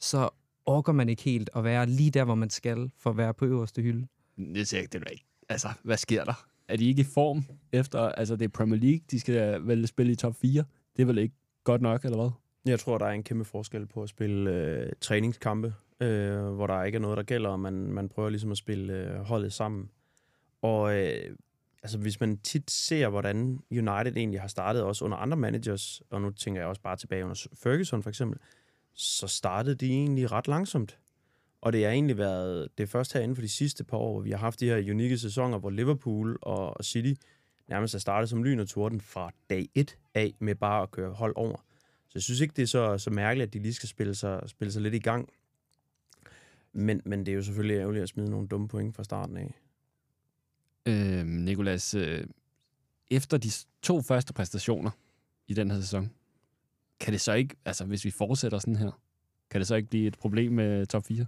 [0.00, 0.28] så
[0.66, 3.44] orker man ikke helt at være lige der, hvor man skal, for at være på
[3.44, 4.06] øverste hylde.
[4.54, 5.26] Det siger ikke, det er ikke.
[5.48, 6.46] Altså, hvad sker der?
[6.68, 10.12] Er de ikke i form efter, altså det er Premier League, de skal vel spille
[10.12, 10.64] i top 4?
[10.96, 12.30] Det er vel ikke godt nok, eller hvad?
[12.64, 16.84] Jeg tror, der er en kæmpe forskel på at spille øh, træningskampe, øh, hvor der
[16.84, 19.90] ikke er noget, der gælder, og man, man prøver ligesom at spille øh, holdet sammen.
[20.62, 21.36] Og øh,
[21.82, 26.22] altså, hvis man tit ser, hvordan United egentlig har startet, også under andre managers, og
[26.22, 28.38] nu tænker jeg også bare tilbage under Ferguson for eksempel,
[28.94, 30.98] så startede de egentlig ret langsomt.
[31.60, 34.30] Og det har egentlig været det første herinde for de sidste par år, hvor vi
[34.30, 37.20] har haft de her unikke sæsoner, hvor Liverpool og City
[37.68, 41.12] nærmest har startet som lyn og torden fra dag 1 af med bare at køre
[41.12, 41.56] hold over.
[42.12, 44.42] Så jeg synes ikke, det er så, så mærkeligt, at de lige skal spille sig,
[44.46, 45.28] spille sig lidt i gang.
[46.72, 49.54] Men, men det er jo selvfølgelig ærgerligt at smide nogle dumme point fra starten af.
[50.86, 52.26] Øh, Nikolas, øh,
[53.10, 53.50] efter de
[53.82, 54.90] to første præstationer
[55.48, 56.10] i den her sæson,
[57.00, 59.00] kan det så ikke, altså hvis vi fortsætter sådan her,
[59.50, 61.26] kan det så ikke blive et problem med top 4?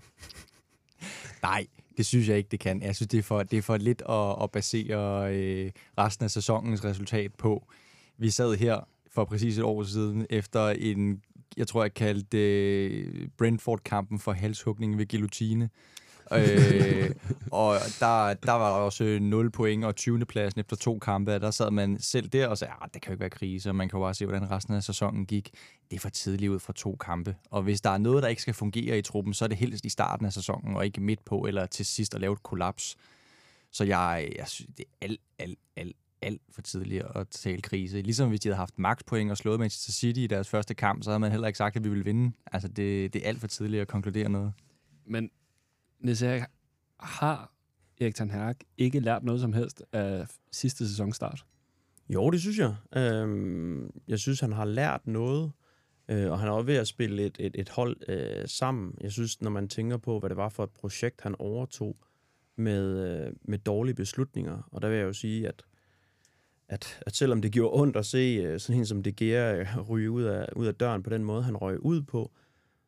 [1.42, 1.66] Nej,
[1.96, 2.82] det synes jeg ikke, det kan.
[2.82, 6.30] Jeg synes, det er for, det er for lidt at, at basere øh, resten af
[6.30, 7.68] sæsonens resultat på.
[8.16, 11.22] Vi sad her for præcis et år siden efter en,
[11.56, 15.70] jeg tror, jeg kaldte øh, Brentford-kampen for halshugning ved guillotine.
[16.32, 17.10] øh,
[17.50, 20.24] og der, der var også 0 point og 20.
[20.24, 23.12] pladsen efter to kampe, der sad man selv der og sagde, at det kan jo
[23.14, 25.50] ikke være krise, og man kan jo bare se, hvordan resten af sæsonen gik.
[25.90, 27.36] Det er for tidligt ud fra to kampe.
[27.50, 29.84] Og hvis der er noget, der ikke skal fungere i truppen, så er det helst
[29.84, 32.96] i starten af sæsonen, og ikke midt på, eller til sidst at lave et kollaps.
[33.70, 38.02] Så jeg, jeg synes, det er alt, alt, alt, alt for tidligt at tale krise.
[38.02, 41.10] Ligesom hvis de havde haft max-point og slået Manchester City i deres første kamp, så
[41.10, 42.32] havde man heller ikke sagt, at vi ville vinde.
[42.52, 44.52] Altså, det, det er alt for tidligt at konkludere noget.
[45.06, 45.30] Men
[46.00, 46.42] Niels Erik,
[47.00, 47.52] har
[48.00, 51.44] Erik Ten Hag ikke lært noget som helst af sidste sæsonstart?
[52.08, 52.74] Jo, det synes jeg.
[52.96, 55.52] Øhm, jeg synes, han har lært noget,
[56.08, 58.94] øh, og han er også ved at spille et, et, et hold øh, sammen.
[59.00, 61.96] Jeg synes, når man tænker på, hvad det var for et projekt, han overtog
[62.56, 65.64] med, øh, med dårlige beslutninger, og der vil jeg jo sige, at
[66.68, 69.88] at, at selvom det gjorde ondt at se øh, sådan en som De Gea øh,
[69.90, 72.32] ryge ud af, ud af døren på den måde, han røg ud på,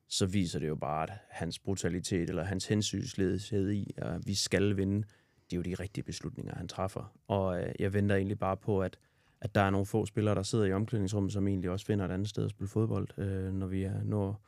[0.09, 4.77] så viser det jo bare, at hans brutalitet eller hans hensynsledighed i, at vi skal
[4.77, 5.03] vinde,
[5.51, 7.15] det er jo de rigtige beslutninger, han træffer.
[7.29, 8.99] Og øh, jeg venter egentlig bare på, at,
[9.41, 12.11] at der er nogle få spillere, der sidder i omklædningsrummet, som egentlig også finder et
[12.11, 14.41] andet sted at spille fodbold, øh, når vi er når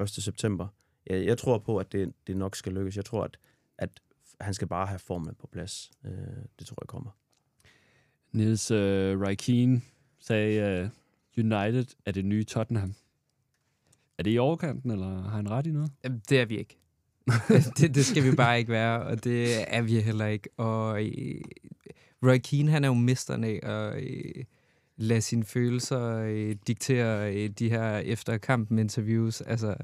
[0.00, 0.08] 1.
[0.08, 0.68] september.
[1.06, 2.96] Jeg, jeg tror på, at det, det nok skal lykkes.
[2.96, 3.38] Jeg tror, at,
[3.78, 4.00] at
[4.40, 5.90] han skal bare have formen på plads.
[6.04, 6.12] Øh,
[6.58, 7.10] det tror jeg kommer.
[8.36, 9.84] Niels øh, uh, Raikkonen
[10.20, 12.94] sagde, uh, United er det nye Tottenham.
[14.18, 15.92] Er det i overkanten, eller har han ret i noget?
[16.28, 16.78] Det er vi ikke.
[17.78, 20.48] det, det skal vi bare ikke være, og det er vi heller ikke.
[20.56, 21.40] Og øh,
[22.22, 24.44] Roy Keane, han er jo mesteren af at øh,
[24.96, 29.40] lade sine følelser øh, diktere øh, de her efter kampen interviews.
[29.40, 29.76] Altså,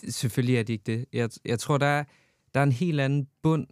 [0.00, 1.06] det, selvfølgelig er det ikke det.
[1.12, 2.04] Jeg, jeg tror, der er,
[2.54, 3.66] der er en helt anden bund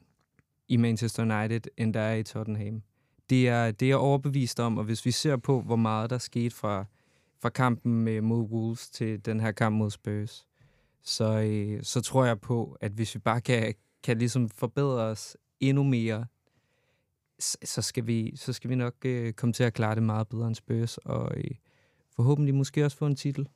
[0.68, 2.82] i Manchester United, end der er i Tottenham.
[3.30, 6.54] Det er, det er overbevist om, og hvis vi ser på, hvor meget der skete
[6.54, 6.84] fra
[7.40, 10.46] fra kampen med, mod Wolves til den her kamp mod Spurs,
[11.02, 15.36] så, øh, så tror jeg på, at hvis vi bare kan, kan ligesom forbedre os
[15.60, 16.26] endnu mere,
[17.64, 20.46] så skal vi, så skal vi nok øh, komme til at klare det meget bedre
[20.46, 21.50] end Spurs, og øh,
[22.16, 23.48] forhåbentlig måske også få en titel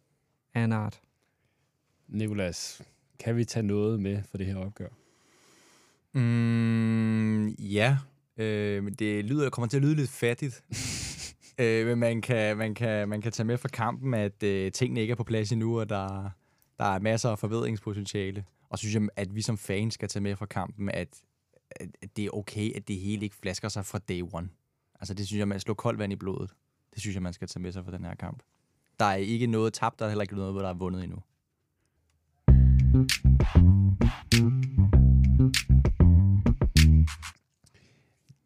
[0.54, 1.00] af en art.
[2.08, 2.82] Nikolas,
[3.18, 4.88] kan vi tage noget med for det her opgør?
[6.12, 7.98] Mm, ja,
[8.36, 10.62] øh, det lyder, kommer til at lyde lidt fattigt.
[11.58, 15.00] Øh, men man kan, man, kan, man kan tage med fra kampen, at øh, tingene
[15.00, 16.30] ikke er på plads endnu, og der,
[16.78, 18.44] der er masser af forbedringspotentiale.
[18.68, 21.08] Og synes jeg, at vi som fans skal tage med fra kampen, at,
[21.80, 24.48] at det er okay, at det hele ikke flasker sig fra day one.
[25.00, 26.50] Altså det synes jeg, man slår koldt vand i blodet.
[26.94, 28.42] Det synes jeg, man skal tage med sig fra den her kamp.
[29.00, 31.18] Der er ikke noget tabt, der er heller ikke noget, hvor der er vundet endnu.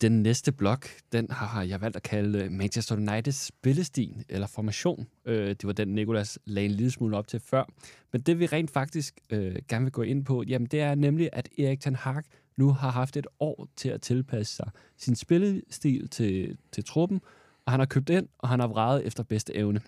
[0.01, 5.07] Den næste blok, den har jeg valgt at kalde øh, Manchester Uniteds spillestil, eller formation.
[5.25, 7.65] Øh, det var den, Nikolas lagde en lille smule op til før.
[8.13, 11.31] Men det vi rent faktisk øh, gerne vil gå ind på, jamen det er nemlig,
[11.33, 12.23] at Erik Ten Hag
[12.57, 17.21] nu har haft et år til at tilpasse sig sin spillestil til, til truppen,
[17.67, 19.81] og han har købt ind, og han har vrejet efter bedste evne.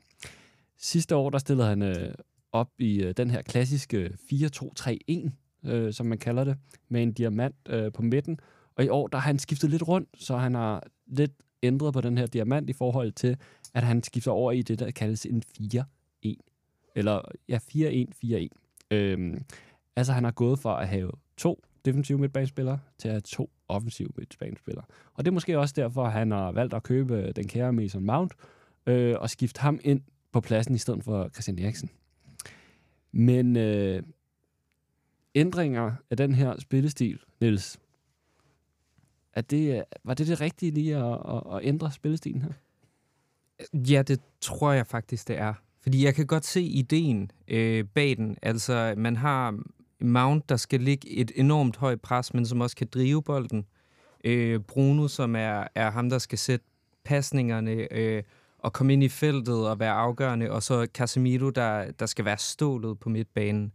[0.79, 2.15] Sidste år, der stillede han øh,
[2.53, 5.31] op i øh, den her klassiske 4-2-3-1,
[5.71, 6.57] øh, som man kalder det,
[6.89, 8.41] med en diamant øh, på midten,
[8.77, 12.01] og i år, der har han skiftet lidt rundt, så han har lidt ændret på
[12.01, 13.37] den her diamant i forhold til,
[13.75, 15.43] at han skifter over i det, der kaldes en
[16.25, 16.35] 4-1.
[16.95, 18.49] Eller ja, 4-1-4-1.
[18.91, 19.45] Øhm,
[19.97, 24.09] altså han har gået fra at have to defensive midtbanespillere til at have to offensive
[24.17, 24.85] midtbanespillere.
[25.15, 28.05] Og det er måske også derfor, at han har valgt at købe den kære Mason
[28.05, 28.33] Mount
[28.87, 30.01] øh, og skifte ham ind
[30.33, 31.91] på pladsen i stedet for Christian Eriksen.
[33.13, 34.03] Men øh,
[35.35, 37.79] ændringer af den her spillestil, Niels,
[39.33, 42.53] er det, øh, var det det rigtige lige at, at, at ændre spillestilen her?
[43.75, 45.55] Ja, det tror jeg faktisk, det er.
[45.83, 48.37] Fordi jeg kan godt se ideen øh, bag den.
[48.43, 49.59] Altså, man har
[50.01, 53.67] Mount, der skal ligge et enormt højt pres, men som også kan drive bolden.
[54.25, 56.67] Øh, Bruno, som er, er ham, der skal sætte
[57.05, 58.23] pasningerne øh,
[58.59, 60.51] og komme ind i feltet og være afgørende.
[60.51, 63.73] Og så Casemiro, der, der skal være stålet på midtbanen.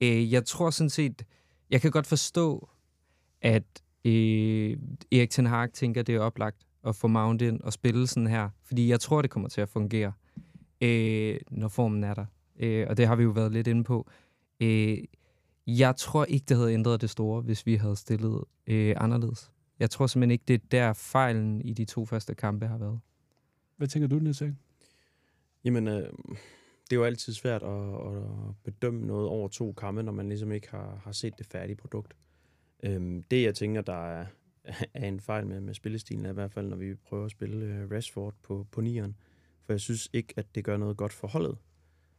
[0.00, 1.24] Øh, jeg tror sådan set,
[1.70, 2.68] jeg kan godt forstå,
[3.42, 3.64] at
[4.04, 4.76] øh,
[5.12, 8.48] Erik Ten Hag tænker, det er oplagt at få Mount ind og spille sådan her.
[8.62, 10.12] Fordi jeg tror, det kommer til at fungere,
[10.80, 12.26] øh, når formen er der.
[12.60, 14.10] Øh, og det har vi jo været lidt inde på.
[14.60, 14.98] Øh,
[15.66, 19.50] jeg tror ikke, det havde ændret det store, hvis vi havde stillet øh, anderledes.
[19.78, 23.00] Jeg tror simpelthen ikke, det er der fejlen i de to første kampe har været.
[23.76, 24.42] Hvad tænker du, Niels?
[25.64, 26.02] Jamen, øh,
[26.84, 30.52] det er jo altid svært at, at bedømme noget over to kampe, når man ligesom
[30.52, 32.16] ikke har, har set det færdige produkt.
[32.82, 34.26] Øhm, det, jeg tænker, der er,
[34.94, 37.66] er en fejl med, med spillestilen, er i hvert fald, når vi prøver at spille
[37.66, 39.16] øh, Rashford på, på nieren.
[39.64, 41.58] For jeg synes ikke, at det gør noget godt for holdet.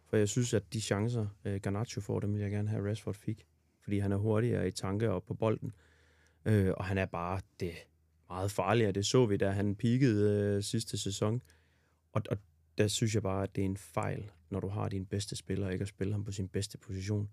[0.06, 3.16] For jeg synes, at de chancer, øh, Garnacho får, dem vil jeg gerne have, Rashford
[3.16, 3.46] fik.
[3.82, 5.74] Fordi han er hurtigere i tanke og på bolden.
[6.46, 7.74] Øh, og han er bare det
[8.30, 8.92] meget farligere.
[8.92, 11.42] Det så vi, da han peakede øh, sidste sæson.
[12.14, 12.38] Og, og
[12.78, 15.70] der synes jeg bare, at det er en fejl, når du har din bedste spiller,
[15.70, 17.30] ikke at spille ham på sin bedste position.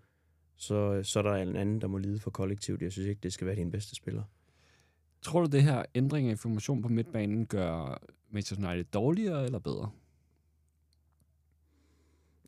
[0.60, 2.82] Så, så er der en anden, der må lide for kollektivt.
[2.82, 4.22] Jeg synes ikke, det skal være din bedste spiller.
[5.22, 9.90] Tror du, det her ændring af information på midtbanen gør Manchester United dårligere eller bedre?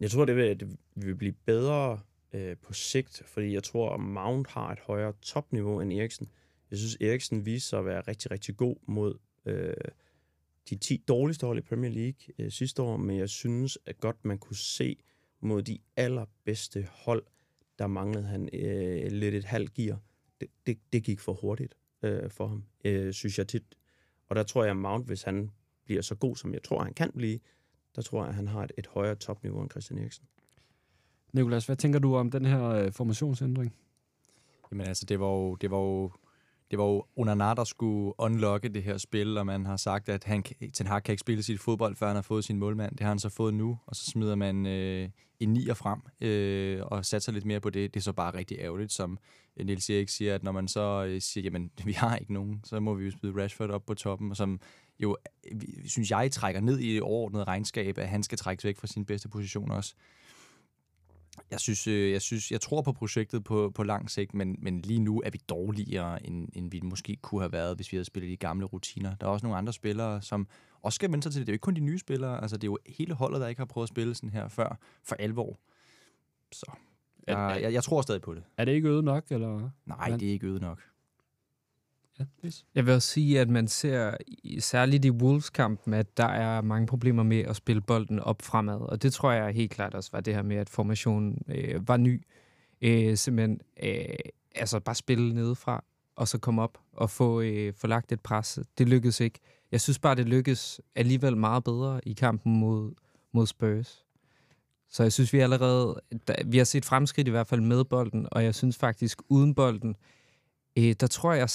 [0.00, 2.00] Jeg tror, det vil, det vil blive bedre
[2.32, 6.28] øh, på sigt, fordi jeg tror, at Mount har et højere topniveau end Eriksen.
[6.70, 9.74] Jeg synes, Eriksen viser sig at være rigtig, rigtig god mod øh,
[10.70, 14.24] de 10 dårligste hold i Premier League øh, sidste år, men jeg synes at godt,
[14.24, 14.96] man kunne se
[15.40, 17.22] mod de allerbedste hold,
[17.82, 19.98] der manglede han øh, lidt et halvt gear.
[20.40, 23.62] Det, det, det gik for hurtigt øh, for ham, øh, synes jeg tit.
[24.28, 25.50] Og der tror jeg, at Mount, hvis han
[25.84, 27.38] bliver så god, som jeg tror, han kan blive,
[27.96, 30.24] der tror jeg, at han har et, et højere topniveau end Christian Eriksen.
[31.32, 33.76] Nikolas, hvad tænker du om den her øh, formationsændring?
[34.70, 36.12] Jamen altså, det var jo, det var jo,
[36.72, 40.24] det var jo Onana, der skulle unlocke det her spil, og man har sagt, at
[40.24, 40.42] han,
[40.74, 42.92] Ten Hag kan ikke spille sit fodbold, før han har fået sin målmand.
[42.92, 45.08] Det har han så fået nu, og så smider man øh,
[45.40, 47.94] en nier frem øh, og satser lidt mere på det.
[47.94, 49.18] Det er så bare rigtig ærgerligt, som
[49.56, 52.60] øh, Niels Erik siger, at når man så øh, siger, jamen, vi har ikke nogen,
[52.64, 54.60] så må vi jo spille Rashford op på toppen, og som
[55.00, 55.16] jo,
[55.52, 58.86] øh, synes jeg, trækker ned i det overordnede regnskab, at han skal trækkes væk fra
[58.86, 59.94] sin bedste position også.
[61.50, 64.80] Jeg synes, øh, jeg synes, jeg tror på projektet på, på lang sigt, men, men
[64.80, 68.04] lige nu er vi dårligere, end, end vi måske kunne have været, hvis vi havde
[68.04, 69.14] spillet de gamle rutiner.
[69.14, 70.46] Der er også nogle andre spillere, som
[70.82, 71.46] også skal vende sig til det.
[71.46, 73.48] Det er jo ikke kun de nye spillere, altså det er jo hele holdet, der
[73.48, 75.58] ikke har prøvet at spille sådan her før, for alvor.
[76.52, 76.72] Så
[77.26, 78.42] jeg, jeg, jeg tror stadig på det.
[78.56, 79.70] Er det ikke øget nok, eller?
[79.86, 80.82] Nej, det er ikke øget nok.
[82.18, 82.64] Ja, yes.
[82.74, 84.16] Jeg vil også sige, at man ser
[84.58, 88.80] særligt i Wolves-kampen, at der er mange problemer med at spille bolden op fremad.
[88.80, 91.96] Og det tror jeg helt klart også var det her med, at formationen øh, var
[91.96, 92.22] ny.
[92.82, 94.14] Øh, simpelthen øh,
[94.54, 95.84] altså bare spille nedefra,
[96.16, 98.58] og så komme op og få, øh, få lagt et pres.
[98.78, 99.38] Det lykkedes ikke.
[99.72, 102.94] Jeg synes bare, det lykkedes alligevel meget bedre i kampen mod,
[103.32, 104.04] mod Spurs.
[104.88, 108.28] Så jeg synes, vi allerede der, vi har set fremskridt i hvert fald med bolden,
[108.30, 109.96] og jeg synes faktisk uden bolden,
[110.78, 111.48] øh, der tror jeg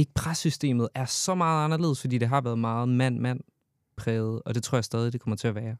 [0.00, 3.40] ikke pressystemet er så meget anderledes, fordi det har været meget mand-mand
[3.96, 5.76] præget, og det tror jeg stadig, det kommer til at være.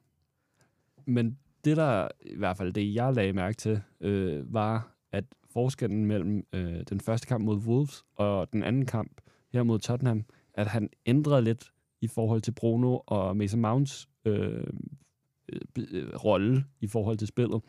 [1.06, 6.06] Men det der, i hvert fald det, jeg lagde mærke til, øh, var, at forskellen
[6.06, 9.20] mellem øh, den første kamp mod Wolves og den anden kamp
[9.52, 14.64] her mod Tottenham, at han ændrede lidt i forhold til Bruno og Mason Mounts øh,
[15.78, 17.62] øh, rolle i forhold til spillet.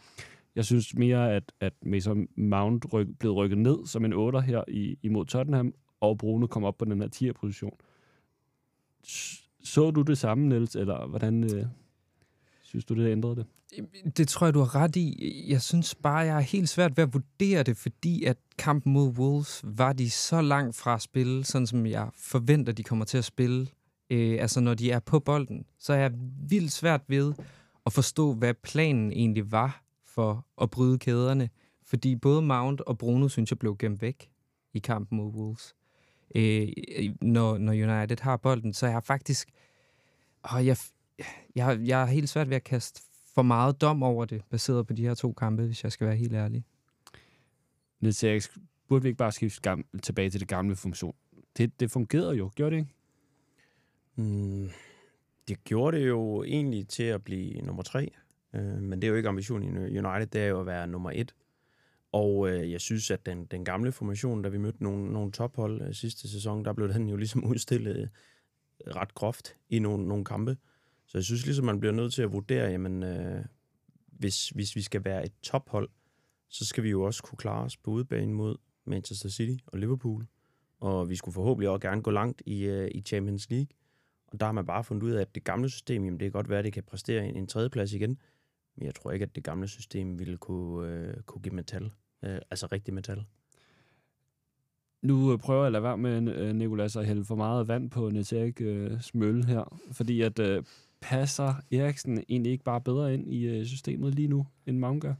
[0.56, 4.64] Jeg synes mere, at, at Mason Mount ryk, blev rykket ned som en 8 her
[4.68, 7.78] i, imod Tottenham, og Bruno kom op på den her 10'er-position.
[9.64, 11.66] Så du det samme, Niels, eller hvordan øh,
[12.64, 13.46] synes du, det ændrede det?
[14.18, 15.46] Det tror jeg, du har ret i.
[15.50, 19.10] Jeg synes bare, jeg er helt svært ved at vurdere det, fordi at kampen mod
[19.10, 23.18] Wolves var de så langt fra at spille, sådan som jeg forventer, de kommer til
[23.18, 23.68] at spille.
[24.10, 26.12] Øh, altså når de er på bolden, så er jeg
[26.50, 27.34] vildt svært ved
[27.86, 31.50] at forstå, hvad planen egentlig var for at bryde kæderne.
[31.86, 34.30] Fordi både Mount og Bruno, synes jeg, blev gemt væk
[34.74, 35.76] i kampen mod Wolves
[36.36, 36.68] øh,
[37.22, 38.74] når, når United har bolden.
[38.74, 39.50] Så jeg har faktisk...
[40.44, 40.78] Og jeg,
[41.56, 43.02] jeg, jeg er helt svært ved at kaste
[43.36, 46.16] for meget dom over det, baseret på de her to kampe, hvis jeg skal være
[46.16, 46.64] helt ærlig.
[48.00, 48.44] Niels Erik,
[48.88, 51.16] burde vi ikke bare skifte gamle, tilbage til det gamle funktion?
[51.58, 52.94] Det, det fungerede jo, gjorde det ikke?
[54.16, 54.70] Mm,
[55.48, 58.12] det gjorde det jo egentlig til at blive nummer tre,
[58.54, 61.12] øh, men det er jo ikke ambitionen i United, det er jo at være nummer
[61.14, 61.36] et.
[62.12, 65.82] Og øh, jeg synes, at den, den gamle formation, da vi mødte nogle, nogle tophold
[65.82, 68.10] øh, sidste sæson, der blev den jo ligesom udstillet
[68.86, 70.58] øh, ret groft i nogle, nogle kampe.
[71.08, 73.46] Så jeg synes ligesom, man bliver nødt til at vurdere, jamen, øh,
[74.08, 75.90] hvis, hvis vi skal være et tophold,
[76.50, 80.28] så skal vi jo også kunne klare os på udebane mod Manchester City og Liverpool.
[80.80, 83.68] Og vi skulle forhåbentlig også gerne gå langt i, øh, i Champions League.
[84.28, 86.32] Og der har man bare fundet ud af, at det gamle system, jamen det kan
[86.32, 88.18] godt være, at det kan præstere en, en tredjeplads igen.
[88.76, 91.92] Men jeg tror ikke, at det gamle system ville kunne, øh, kunne give metal.
[92.24, 93.24] Øh, altså rigtig metal.
[95.02, 97.90] Nu øh, prøver jeg at lade være med, øh, Nikolas, at hælde for meget vand
[97.90, 100.64] på Niels Erik øh, smølle her, fordi at øh,
[101.02, 105.14] passer Eriksen egentlig ikke bare bedre ind i øh, systemet lige nu, end Mount gør?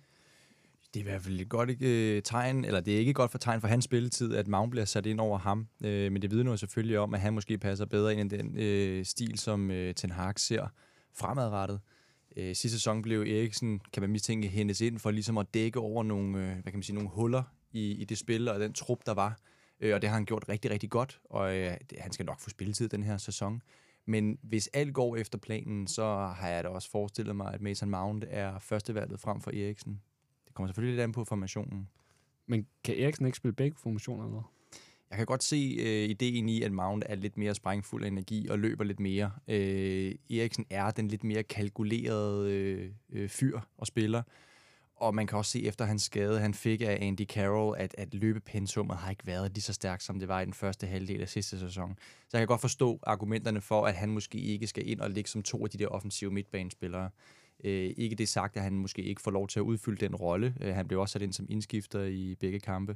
[0.94, 3.38] Det er i hvert fald et godt øh, tegn, eller det er ikke godt for
[3.38, 5.68] tegn for hans spilletid, at Mount bliver sat ind over ham.
[5.84, 8.58] Øh, men det vidner jo selvfølgelig om, at han måske passer bedre ind i den
[8.58, 10.68] øh, stil, som øh, Ten Hag ser
[11.14, 11.76] fremadrettet.
[11.76, 12.01] Øh,
[12.38, 16.04] Øh, sidste sæson blev Eriksen, kan man mistænke, hendes ind for ligesom at dække over
[16.04, 19.06] nogle, øh, hvad kan man sige, nogle huller i, i det spil og den trup,
[19.06, 19.40] der var.
[19.80, 22.50] Øh, og det har han gjort rigtig, rigtig godt, og øh, han skal nok få
[22.50, 23.62] spilletid den her sæson.
[24.06, 27.90] Men hvis alt går efter planen, så har jeg da også forestillet mig, at Mason
[27.90, 30.02] Mount er førstevalget frem for Eriksen.
[30.46, 31.90] Det kommer selvfølgelig lidt an på formationen.
[32.48, 34.26] Men kan Eriksen ikke spille begge formationer?
[34.26, 34.52] Eller?
[35.12, 38.48] Jeg kan godt se øh, ideen i, at Mount er lidt mere sprængfuld af energi
[38.48, 39.32] og løber lidt mere.
[39.48, 44.24] Øh, Eriksen er den lidt mere kalkulerede øh, øh, fyr og spiller.
[44.96, 48.14] Og man kan også se efter hans skade, han fik af Andy Carroll, at, at
[48.14, 51.30] løbepensummet har ikke været lige så stærkt, som det var i den første halvdel af
[51.30, 51.96] sidste sæson.
[52.00, 55.30] Så jeg kan godt forstå argumenterne for, at han måske ikke skal ind og ligge
[55.30, 57.10] som to af de der offensive midtbanespillere.
[57.64, 60.56] Øh, ikke det sagt, at han måske ikke får lov til at udfylde den rolle.
[60.62, 62.96] Øh, han blev også sat ind som indskifter i begge kampe.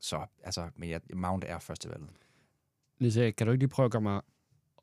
[0.00, 2.08] Så, altså, men ja, Mount er førstevalget.
[2.98, 4.20] Lise, kan du ikke lige prøve at gøre mig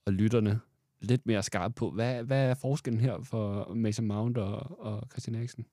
[0.05, 0.59] og lytterne
[0.99, 5.35] lidt mere skarpe på, hvad, hvad er forskellen her for Mason Mount og, og Christian
[5.35, 5.65] Eriksen?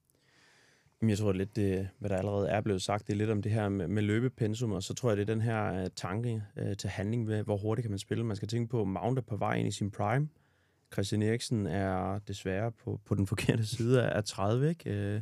[1.01, 3.43] Jamen, Jeg tror lidt, det, hvad der allerede er blevet sagt, det er lidt om
[3.43, 6.43] det her med, med løbepensum, og så tror jeg, det er den her uh, tanke
[6.63, 8.25] uh, til handling med, hvor hurtigt kan man spille.
[8.25, 10.29] Man skal tænke på, at Mount er på vej ind i sin prime.
[10.93, 15.17] Christian Eriksen er desværre på, på den forkerte side af 30, ikke?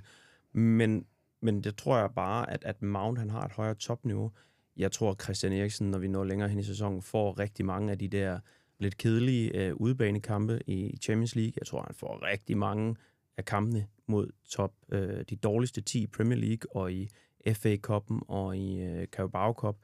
[0.54, 1.06] Uh, men,
[1.40, 4.33] men det tror jeg bare, at, at Mount han har et højere topniveau.
[4.76, 7.92] Jeg tror, at Christian Eriksen, når vi når længere hen i sæsonen, får rigtig mange
[7.92, 8.40] af de der
[8.79, 11.53] lidt kedelige øh, udebanekampe i Champions League.
[11.57, 12.96] Jeg tror, han får rigtig mange
[13.37, 17.09] af kampene mod top, øh, de dårligste 10 i Premier League og i
[17.53, 19.76] FA Cup'en og i øh, Carabao Cup.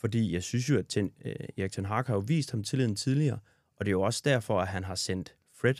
[0.00, 2.96] Fordi jeg synes jo, at ten, øh, Erik Ten Hag har jo vist ham tilliden
[2.96, 3.38] tidligere,
[3.76, 5.74] og det er jo også derfor, at han har sendt Fred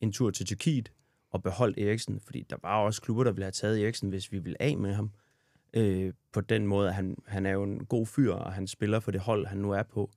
[0.00, 0.92] en tur til Tyrkiet
[1.30, 4.38] og beholdt Eriksen, fordi der var også klubber, der ville have taget Eriksen, hvis vi
[4.38, 5.10] ville af med ham.
[5.74, 9.00] Øh, på den måde, at han, han er jo en god fyr, og han spiller
[9.00, 10.10] for det hold, han nu er på.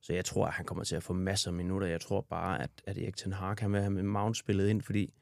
[0.00, 1.86] Så jeg tror, at han kommer til at få masser af minutter.
[1.86, 5.12] Jeg tror bare, at, at Erik Ten Hag kan have med Mount spillet ind, fordi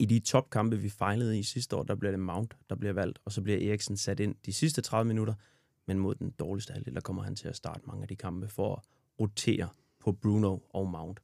[0.00, 3.18] i de topkampe, vi fejlede i sidste år, der bliver det Mount, der bliver valgt,
[3.24, 5.34] og så bliver Eriksen sat ind de sidste 30 minutter,
[5.86, 8.48] men mod den dårligste halvdel, der kommer han til at starte mange af de kampe
[8.48, 8.82] for at
[9.20, 9.68] rotere
[10.00, 11.20] på Bruno og Mount.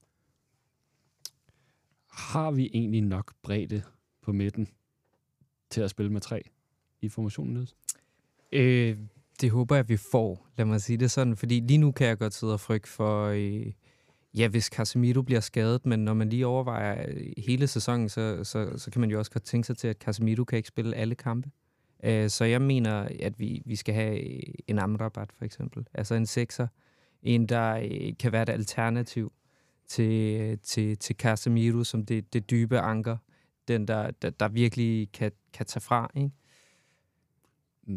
[2.16, 3.82] Har vi egentlig nok bredde
[4.22, 4.68] på midten
[5.70, 6.42] til at spille med tre
[7.00, 7.54] i formationen?
[7.54, 7.76] Niels?
[8.52, 8.96] Øh,
[9.40, 12.18] det håber jeg, vi får, lad mig sige det sådan, fordi lige nu kan jeg
[12.18, 13.72] godt sidde og frygte for, øh,
[14.34, 18.78] ja, hvis Casemiro bliver skadet, men når man lige overvejer øh, hele sæsonen, så, så,
[18.78, 21.14] så kan man jo også godt tænke sig til, at Casemiro kan ikke spille alle
[21.14, 21.50] kampe.
[22.04, 26.14] Øh, så jeg mener, at vi, vi skal have øh, en Amrabat for eksempel, altså
[26.14, 26.66] en sekser,
[27.22, 29.32] en, der øh, kan være et alternativ
[29.88, 33.16] til, til, til Casemiro, som det, det dybe anker,
[33.68, 36.30] den, der, der, der virkelig kan, kan tage fra, ikke?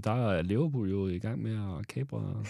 [0.04, 2.46] Der er Liverpool jo i gang med at kabre,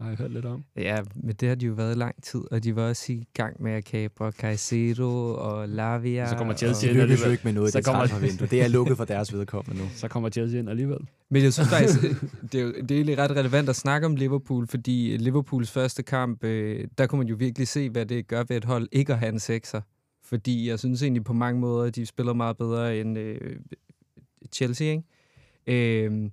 [0.00, 0.64] har jeg hørt lidt om.
[0.76, 3.24] Ja, men det har de jo været i lang tid, og de var også i
[3.34, 6.28] gang med at kabre Caicedo og Lavia.
[6.28, 7.30] Så kommer Chelsea ind alligevel.
[7.30, 8.46] ikke med noget i Så det kommer-.
[8.50, 9.88] Det er lukket for deres vedkommende nu.
[9.94, 10.98] Så kommer Chelsea ind alligevel.
[11.30, 12.02] Men jeg synes faktisk,
[12.52, 16.02] det er, jo, det er egentlig ret relevant at snakke om Liverpool, fordi Liverpools første
[16.02, 19.12] kamp, øh, der kunne man jo virkelig se, hvad det gør ved et hold ikke
[19.12, 19.80] at have en sekser.
[20.24, 23.56] Fordi jeg synes egentlig på mange måder, de spiller meget bedre end øh,
[24.52, 24.86] Chelsea,
[25.66, 26.04] ikke?
[26.06, 26.30] Øh,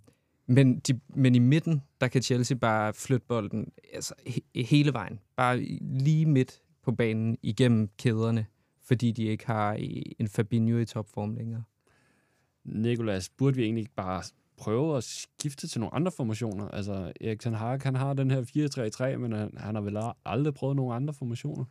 [0.48, 5.20] men, de, men i midten, der kan Chelsea bare flytte bolden altså, he, hele vejen.
[5.36, 8.46] Bare lige midt på banen igennem kæderne,
[8.84, 11.64] fordi de ikke har øh, en Fabinho i topform længere.
[12.66, 14.24] Nikolas, burde vi egentlig ikke bare
[14.58, 16.68] prøve at skifte til nogle andre formationer?
[16.68, 20.54] Altså, Erik Ten Hag, han har den her 4-3-3, men han, han har vel aldrig
[20.54, 21.66] prøvet nogle andre formationer?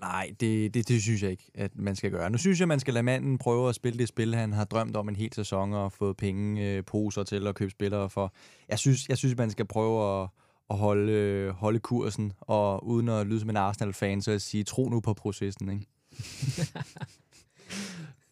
[0.00, 2.30] Nej, det, det, det synes jeg ikke, at man skal gøre.
[2.30, 4.96] Nu synes jeg, man skal lade manden prøve at spille det spil, han har drømt
[4.96, 8.34] om en hel sæson og fået penge, øh, poser til at købe spillere for.
[8.68, 10.28] Jeg synes, jeg synes man skal prøve at,
[10.70, 14.64] at holde, øh, holde kursen, og uden at lyde som en Arsenal-fan, så at sige,
[14.64, 15.70] tro nu på processen.
[15.70, 15.86] Ikke?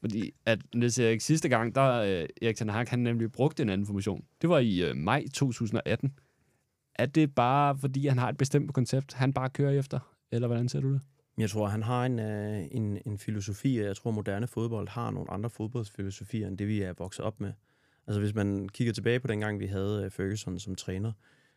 [0.01, 3.69] Fordi at Niels Erik, sidste gang, der øh, Erik Ten Hag, han nemlig brugte en
[3.69, 4.25] anden formation.
[4.43, 6.13] Det var i øh, maj 2018.
[6.95, 9.99] Er det bare, fordi han har et bestemt koncept, han bare kører efter?
[10.33, 11.01] Eller hvordan ser du det?
[11.39, 15.11] Jeg tror, han har en, øh, en, en filosofi, og jeg tror, moderne fodbold har
[15.11, 17.53] nogle andre fodboldsfilosofier, end det vi er vokset op med.
[18.07, 21.13] Altså hvis man kigger tilbage på den gang, vi havde øh, Ferguson som træner,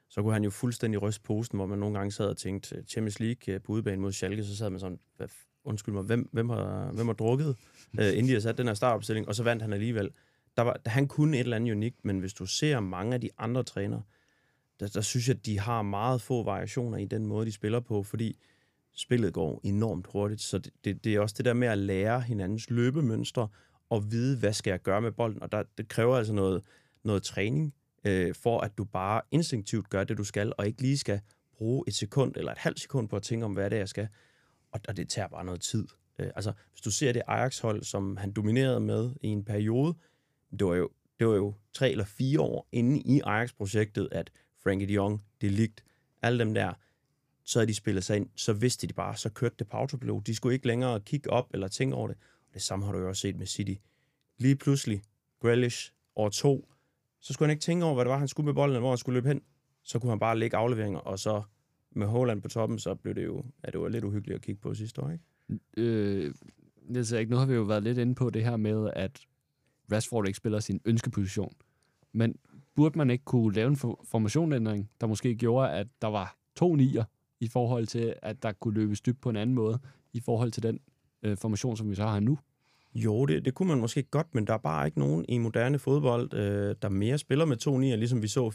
[0.10, 2.84] så kunne han jo fuldstændig ryste posten, hvor man nogle gange sad og tænkte, øh,
[2.84, 5.28] Champions League på udebane mod Schalke, så sad man sådan, hvad,
[5.64, 7.56] undskyld mig, hvem, hvem, har, hvem har drukket,
[7.94, 10.10] inden de har sat den her startopstilling, og så vandt han alligevel.
[10.58, 13.30] Der var, han kunne et eller andet unikt, men hvis du ser mange af de
[13.38, 14.02] andre trænere,
[14.80, 17.80] der, der synes jeg, at de har meget få variationer i den måde, de spiller
[17.80, 18.38] på, fordi
[18.96, 22.22] spillet går enormt hurtigt, så det, det, det er også det der med at lære
[22.22, 23.48] hinandens løbemønstre
[23.89, 26.64] og vide, hvad skal jeg gøre med bolden, og der, det kræver altså noget,
[27.04, 27.74] noget træning,
[28.06, 31.22] øh, for at du bare instinktivt gør det, du skal, og ikke lige skal
[31.58, 33.89] bruge et sekund eller et halvt sekund på at tænke om, hvad det er, jeg
[33.89, 34.08] skal.
[34.72, 35.88] Og, og det tager bare noget tid.
[36.20, 39.94] Øh, altså, hvis du ser det Ajax-hold, som han dominerede med i en periode,
[40.60, 40.89] det var jo,
[41.20, 44.32] det var jo tre eller fire år inde i Ajax-projektet, at
[44.64, 45.84] Frankie de Jong, De Ligt,
[46.22, 46.74] alle dem der,
[47.44, 50.28] så havde de spillet sig ind, så vidste de bare, så kørte det på autopilot.
[50.28, 52.18] De skulle ikke længere kigge op eller tænke over det.
[52.48, 53.74] Og det samme har du jo også set med City.
[54.38, 55.02] Lige pludselig,
[55.39, 56.70] Grealish, år to,
[57.20, 58.98] så skulle han ikke tænke over, hvad det var, han skulle med bolden, hvor han
[58.98, 59.42] skulle løbe hen.
[59.84, 61.42] Så kunne han bare lægge afleveringer, og så
[61.92, 64.62] med Holland på toppen, så blev det jo, ja, det var lidt uhyggeligt at kigge
[64.62, 65.24] på sidste år, ikke?
[65.78, 66.34] Øh,
[66.82, 67.32] Niels ikke.
[67.32, 69.22] nu har vi jo været lidt inde på det her med, at
[69.92, 71.54] Rashford ikke spiller sin ønskeposition.
[72.12, 72.36] Men
[72.76, 77.04] burde man ikke kunne lave en formationændring, der måske gjorde, at der var to nier,
[77.42, 79.80] i forhold til, at der kunne løbes dybt på en anden måde,
[80.14, 80.80] i forhold til den
[81.24, 82.38] øh, formation, som vi så har nu?
[82.96, 85.80] Jo, det, det kunne man måske godt, men der er bare ikke nogen i moderne
[85.80, 88.50] fodbold, øh, der mere spiller med to nier, ligesom vi så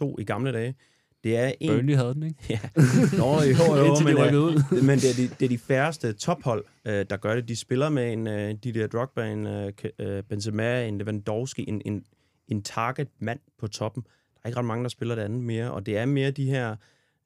[0.00, 0.74] 4-4-2 øh, i gamle dage.
[1.24, 1.70] Det er en...
[1.70, 2.36] Burnley havde den, ikke?
[2.50, 2.60] Ja.
[3.18, 4.82] Nå, jo, jo, de men, øh, rykkede ud.
[4.82, 7.48] men det er, de, det er de færreste tophold, øh, der gør det.
[7.48, 12.04] De spiller med en øh, Didier Drogba, en øh, øh, Benzema, en Lewandowski, en, en,
[12.48, 14.02] en target-mand på toppen.
[14.02, 16.44] Der er ikke ret mange, der spiller det andet mere, og det er mere de
[16.44, 16.76] her,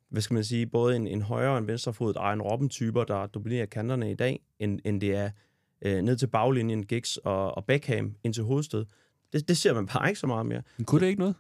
[0.09, 3.67] hvad skal man sige, både en, en højre og en venstrefodet Arjen Robben-typer, der dominerer
[3.67, 5.31] kanterne i dag, end, end det er
[5.83, 8.85] øh, ned til baglinjen Giggs og, og Beckham ind til hovedsted.
[9.33, 10.63] Det, det ser man bare ikke så meget mere.
[10.77, 11.35] Men kunne det ikke noget?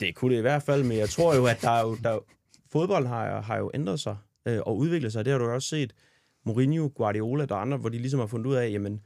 [0.00, 2.18] Det kunne det i hvert fald, men jeg tror jo, at der er jo, der,
[2.72, 4.16] fodbold har, har jo ændret sig
[4.46, 5.24] øh, og udviklet sig.
[5.24, 5.94] Det har du jo også set
[6.46, 9.00] Mourinho, Guardiola og andre, hvor de ligesom har fundet ud af, jamen,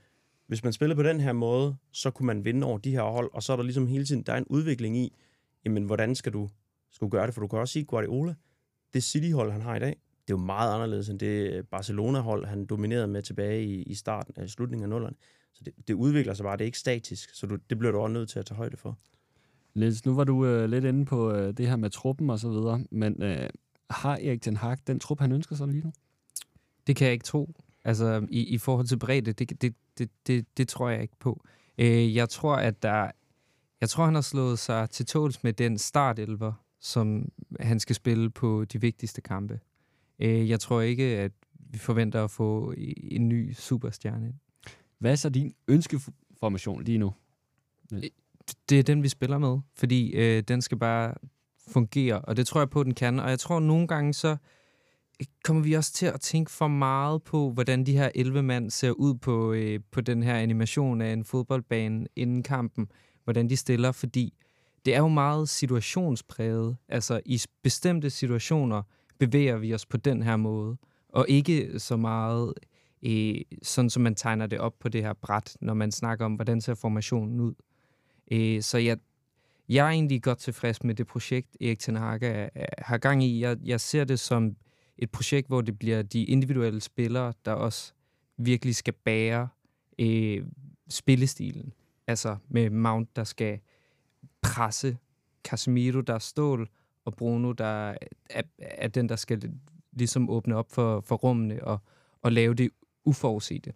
[0.47, 3.31] hvis man spiller på den her måde, så kunne man vinde over de her hold,
[3.33, 5.17] og så er der ligesom hele tiden, der er en udvikling i,
[5.65, 6.49] jamen, hvordan skal du,
[6.91, 7.35] skal du gøre det?
[7.35, 8.35] For du kan også sige, Guardiola,
[8.95, 9.97] det City-hold, han har i dag,
[10.29, 14.35] det er jo meget anderledes end det Barcelona-hold, han dominerede med tilbage i, i starten
[14.37, 15.17] af slutningen af nullerne.
[15.53, 17.99] Så det, det udvikler sig bare, det er ikke statisk, så du, det bliver du
[17.99, 18.99] også nødt til at tage højde for.
[19.75, 22.49] Niels, nu var du øh, lidt inde på øh, det her med truppen og så
[22.49, 23.51] videre, men øh,
[23.91, 25.93] har Erik Ten Hag den trup, han ønsker sig lige nu?
[26.87, 27.55] Det kan jeg ikke tro.
[27.85, 31.45] Altså, i, i forhold til bredde, det, det, det, det, det tror jeg ikke på.
[31.79, 33.11] Øh, jeg tror, at der...
[33.81, 38.31] Jeg tror, han har slået sig til tåls med den startelver, som han skal spille
[38.31, 39.61] på de vigtigste kampe.
[40.19, 41.33] Øh, jeg tror ikke, at
[41.71, 42.75] vi forventer at få
[43.11, 44.35] en ny superstjerne ind.
[44.99, 47.13] Hvad er så din ønskeformation lige nu?
[48.69, 51.15] det er den, vi spiller med, fordi øh, den skal bare
[51.69, 53.21] fungere, og det tror jeg på, den kan.
[53.21, 54.37] Og jeg tror, nogle gange så
[55.45, 58.91] kommer vi også til at tænke for meget på, hvordan de her 11 mand ser
[58.91, 62.89] ud på, øh, på den her animation af en fodboldbane inden kampen,
[63.25, 64.35] hvordan de stiller, fordi
[64.85, 66.77] det er jo meget situationspræget.
[66.89, 68.83] Altså i bestemte situationer
[69.19, 70.77] bevæger vi os på den her måde,
[71.09, 72.55] og ikke så meget
[73.03, 76.35] øh, sådan, som man tegner det op på det her bræt, når man snakker om,
[76.35, 77.55] hvordan ser formationen ud.
[78.33, 78.99] Øh, så jeg,
[79.69, 83.25] jeg er egentlig godt tilfreds med det projekt, Erik Ten Hag er, er, har gang
[83.25, 83.41] i.
[83.41, 84.57] Jeg, jeg ser det som
[84.99, 87.93] et projekt, hvor det bliver de individuelle spillere, der også
[88.37, 89.49] virkelig skal bære
[89.99, 90.45] øh,
[90.89, 91.73] spillestilen.
[92.07, 93.59] Altså med Mount, der skal
[94.43, 94.99] presse
[95.45, 96.69] Casemiro, der er stål,
[97.05, 97.97] og Bruno, der
[98.31, 99.53] er, er den, der skal
[99.93, 101.79] ligesom åbne op for, for rummene og,
[102.23, 102.71] og lave det
[103.05, 103.73] uforudsete.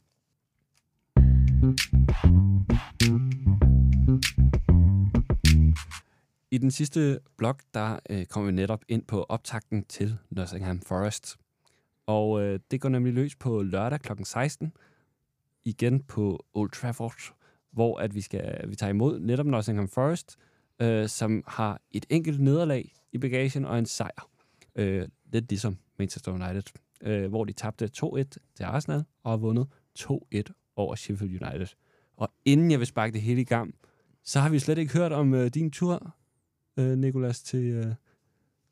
[6.50, 11.36] I den sidste blog, der øh, kommer vi netop ind på optakten til Nottingham Forest.
[12.06, 14.12] Og øh, det går nemlig løs på lørdag kl.
[14.24, 14.72] 16,
[15.64, 17.35] igen på Old Trafford,
[17.76, 20.36] hvor at vi, skal, vi tager imod netop Nottingham Forest,
[20.80, 24.28] øh, som har et enkelt nederlag i bagagen og en sejr.
[24.76, 26.62] Øh, lidt ligesom Manchester United,
[27.00, 28.22] øh, hvor de tabte 2-1
[28.54, 29.66] til Arsenal og har vundet
[29.98, 31.66] 2-1 over Sheffield United.
[32.16, 33.74] Og inden jeg vil sparke det hele i gang,
[34.24, 36.14] så har vi slet ikke hørt om øh, din tur,
[36.76, 37.94] øh, Nikolas, til, øh,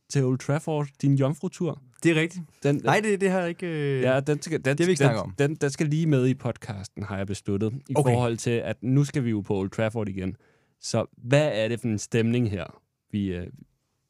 [0.09, 1.83] til Old Trafford, din jomfru-tur.
[2.05, 2.45] Det er rigtigt.
[2.63, 3.67] Den, Nej, det, det har jeg ikke...
[3.67, 4.03] Øh...
[4.03, 5.35] Ja, den, skal, den, det vi ikke den, om.
[5.39, 7.73] Den, den skal lige med i podcasten, har jeg besluttet.
[7.89, 8.13] I Okay.
[8.13, 10.37] forhold til, at nu skal vi jo på Old Trafford igen.
[10.81, 12.65] Så hvad er det for en stemning her,
[13.11, 13.47] vi, øh,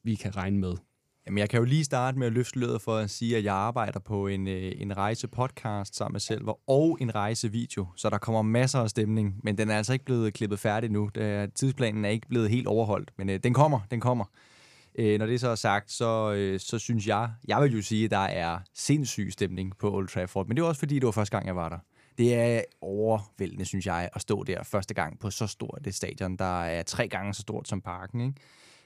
[0.04, 0.72] vi kan regne med?
[1.26, 3.54] Jamen, jeg kan jo lige starte med at løfte lødet for at sige, at jeg
[3.54, 8.42] arbejder på en, øh, en rejse-podcast sammen med Selver og en rejsevideo, så der kommer
[8.42, 11.10] masser af stemning, men den er altså ikke blevet klippet færdig nu.
[11.54, 14.24] Tidsplanen er ikke blevet helt overholdt, men øh, den kommer, den kommer.
[14.98, 18.04] Øh, når det så er sagt, så, øh, så synes jeg, jeg vil jo sige,
[18.04, 21.12] at der er sindssyg stemning på Old Trafford, men det er også fordi, det var
[21.12, 21.78] første gang, jeg var der.
[22.18, 26.36] Det er overvældende, synes jeg, at stå der første gang på så stort et stadion,
[26.36, 28.20] der er tre gange så stort som parken.
[28.20, 28.40] Ikke?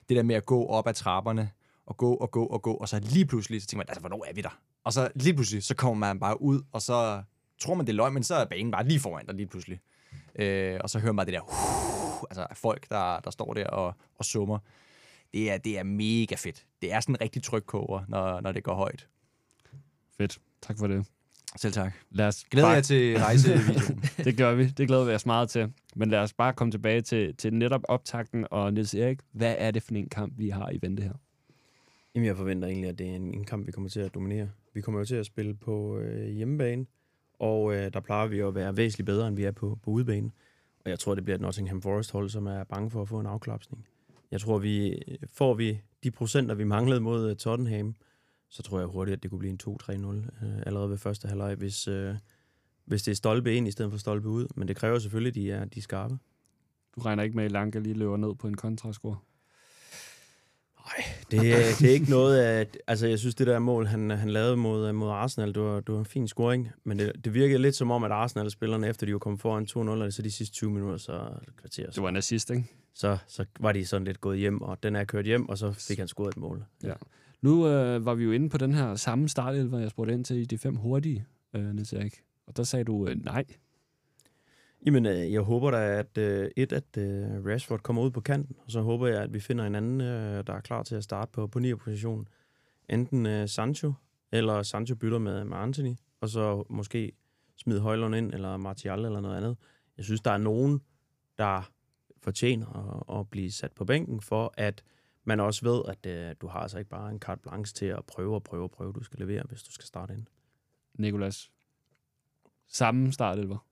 [0.09, 1.51] det der med at gå op ad trapperne,
[1.87, 4.25] og gå og gå og gå, og så lige pludselig, så tænker man, altså, hvornår
[4.29, 4.61] er vi der?
[4.85, 7.23] Og så lige pludselig, så kommer man bare ud, og så
[7.61, 9.81] tror man, det er løgn, men så er banen bare lige foran dig lige pludselig.
[10.35, 13.67] Øh, og så hører man bare det der, uh, altså folk, der, der står der
[13.67, 14.59] og, og summer.
[15.33, 16.66] Det er, det er mega fedt.
[16.83, 19.09] Det er sådan en rigtig trykkoger, når, når det går højt.
[20.16, 20.39] Fedt.
[20.62, 21.07] Tak for det.
[21.57, 21.93] Selv tak.
[22.11, 24.03] Lad os Glæder bare- jeg til rejsevideoen.
[24.26, 24.66] det gør vi.
[24.68, 25.72] Det glæder vi os meget til.
[25.97, 28.47] Men lad os bare komme tilbage til, til netop optakten.
[28.51, 31.12] Og Niels Erik, hvad er det for en kamp, vi har i vente her?
[32.14, 34.51] Jamen, jeg forventer egentlig, at det er en, en kamp, vi kommer til at dominere.
[34.74, 36.87] Vi kommer jo til at spille på øh, hjemmebane,
[37.39, 40.31] og øh, der plejer vi at være væsentligt bedre, end vi er på, på udebane.
[40.85, 43.26] Og jeg tror, det bliver et Nottingham Forest-hold, som er bange for at få en
[43.26, 43.87] afklapsning.
[44.31, 45.03] Jeg tror, vi
[45.35, 47.95] får vi de procenter, vi manglede mod øh, Tottenham,
[48.51, 51.55] så tror jeg hurtigt, at det kunne blive en 2-3-0 øh, allerede ved første halvleg,
[51.55, 52.14] hvis, øh,
[52.85, 54.47] hvis det er stolpe ind i stedet for stolpe ud.
[54.55, 56.18] Men det kræver selvfølgelig, at de er, de er skarpe.
[56.97, 59.16] Du regner ikke med, at Lanka lige løber ned på en kontrascore?
[61.31, 62.66] Det, er- det er ikke noget af...
[62.87, 65.93] Altså, jeg synes, det der mål, han, han lavede mod, mod Arsenal, det var, det
[65.95, 66.68] var en fin scoring.
[66.85, 69.76] Men det, det virkede lidt som om, at Arsenal-spillerne, efter de var kommet foran 2-0,
[70.05, 72.64] og så de sidste 20 minutter, så kvarter, Det var en assist, ikke?
[72.99, 75.73] Så, så var de sådan lidt gået hjem, og den er kørt hjem, og så
[75.73, 76.65] fik han scoret et mål.
[76.83, 76.95] Ja.
[77.43, 80.51] Nu øh, var vi jo inde på den her samme startelver, jeg spurgte ind til
[80.51, 82.23] de fem hurtige, øh, Niels Erik.
[82.47, 83.45] Og der sagde du øh, nej.
[84.87, 88.57] Jamen, øh, jeg håber da, at øh, et, at øh, Rashford kommer ud på kanten,
[88.65, 91.05] og så håber jeg, at vi finder en anden, øh, der er klar til at
[91.05, 91.75] starte på, på 9.
[91.75, 92.29] position.
[92.89, 93.93] Enten øh, Sancho,
[94.33, 97.13] eller Sancho bytter med, med Anthony, og så måske
[97.57, 99.57] smide Højlund ind, eller Martial, eller noget andet.
[99.97, 100.81] Jeg synes, der er nogen,
[101.39, 101.71] der
[102.23, 104.85] fortjener at, at blive sat på bænken, for at
[105.25, 108.05] man også ved, at øh, du har altså ikke bare en carte blanche til at
[108.07, 110.27] prøve og prøve og prøve, du skal levere, hvis du skal starte ind.
[110.95, 111.51] Nikolas.
[112.66, 113.68] Samme startelver.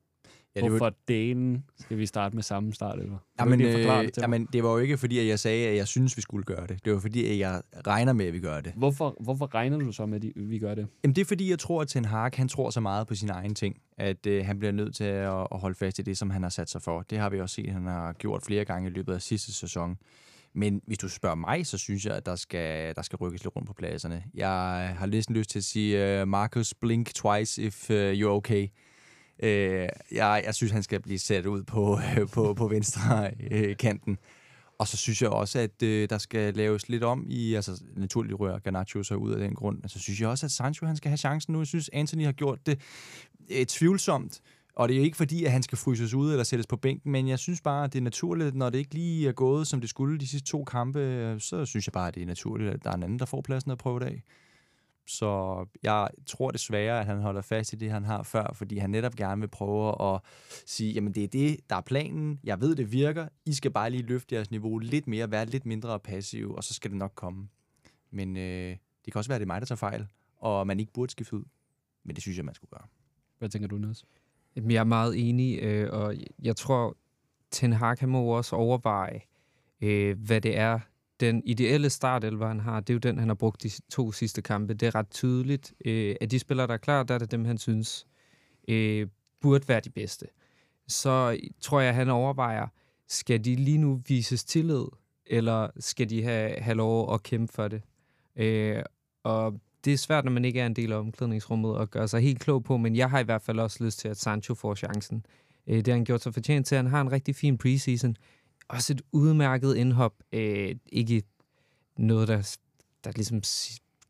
[0.56, 3.18] Ja, det var- Hvorfor delen skal vi starte med samme startelver?
[3.38, 4.10] Kan du Jamen, øh, det til mig?
[4.18, 6.66] jamen, det var jo ikke fordi, at jeg sagde, at jeg synes, vi skulle gøre
[6.66, 6.84] det.
[6.84, 8.72] Det var fordi, at jeg regner med, at vi gør det.
[8.76, 10.86] Hvorfor, hvorfor regner du så med, at vi gør det?
[11.04, 13.32] Jamen, det er fordi, jeg tror, at Ten Hag, han tror så meget på sine
[13.32, 16.30] egne ting, at øh, han bliver nødt til at, at holde fast i det, som
[16.30, 17.02] han har sat sig for.
[17.10, 19.52] Det har vi også set, at han har gjort flere gange i løbet af sidste
[19.52, 19.96] sæson.
[20.54, 23.56] Men hvis du spørger mig, så synes jeg, at der skal, der skal rykkes lidt
[23.56, 24.22] rundt på pladserne.
[24.34, 24.48] Jeg
[24.98, 28.68] har næsten lyst til at sige, uh, Marcus, blink twice if uh, you're okay.
[29.42, 31.98] Øh, jeg, jeg synes, han skal blive sat ud på,
[32.34, 34.18] på, på venstre øh, kanten.
[34.78, 38.40] Og så synes jeg også, at øh, der skal laves lidt om i, altså naturligt
[38.40, 40.96] rører Garnacho så ud af den grund, men så synes jeg også, at Sancho han
[40.96, 41.58] skal have chancen nu.
[41.58, 42.80] Jeg synes, Anthony har gjort det
[43.50, 44.40] øh, tvivlsomt,
[44.76, 47.12] og det er jo ikke fordi, at han skal fryses ud eller sættes på bænken,
[47.12, 49.80] men jeg synes bare, at det er naturligt, når det ikke lige er gået, som
[49.80, 52.70] det skulle de sidste to kampe, øh, så synes jeg bare, at det er naturligt,
[52.70, 54.22] at der er en anden, der får pladsen at prøve det af.
[55.06, 58.90] Så jeg tror desværre, at han holder fast i det, han har før, fordi han
[58.90, 60.20] netop gerne vil prøve at
[60.66, 63.90] sige, jamen det er det, der er planen, jeg ved, det virker, I skal bare
[63.90, 67.12] lige løfte jeres niveau lidt mere, være lidt mindre passiv, og så skal det nok
[67.14, 67.48] komme.
[68.10, 70.80] Men øh, det kan også være, at det er mig, der tager fejl, og man
[70.80, 71.44] ikke burde skifte ud.
[72.04, 72.86] Men det synes jeg, man skulle gøre.
[73.38, 74.04] Hvad tænker du, Niels?
[74.56, 76.96] Jeg er meget enig, øh, og jeg tror,
[77.50, 79.20] Ten Hag må også overveje,
[79.80, 80.80] øh, hvad det er,
[81.20, 82.80] den ideelle startelver, han har.
[82.80, 84.74] Det er jo den, han har brugt de to sidste kampe.
[84.74, 85.74] Det er ret tydeligt.
[85.84, 88.06] Øh, at de spillere, der er klar, der er det dem, han synes
[88.68, 89.06] øh,
[89.40, 90.26] burde være de bedste.
[90.88, 92.66] Så tror jeg, han overvejer,
[93.08, 94.84] skal de lige nu vises tillid,
[95.26, 97.82] eller skal de have, have lov at kæmpe for det?
[98.36, 98.82] Øh,
[99.24, 102.20] og det er svært, når man ikke er en del af omklædningsrummet at gøre sig
[102.20, 104.74] helt klog på, men jeg har i hvert fald også lyst til, at Sancho får
[104.74, 105.26] chancen.
[105.66, 106.76] Øh, det har han gjort sig fortjent til.
[106.76, 108.16] Han har en rigtig fin preseason.
[108.68, 110.14] Også et udmærket indhop.
[110.32, 111.22] Øh, ikke
[111.98, 112.56] noget, der,
[113.04, 113.42] der ligesom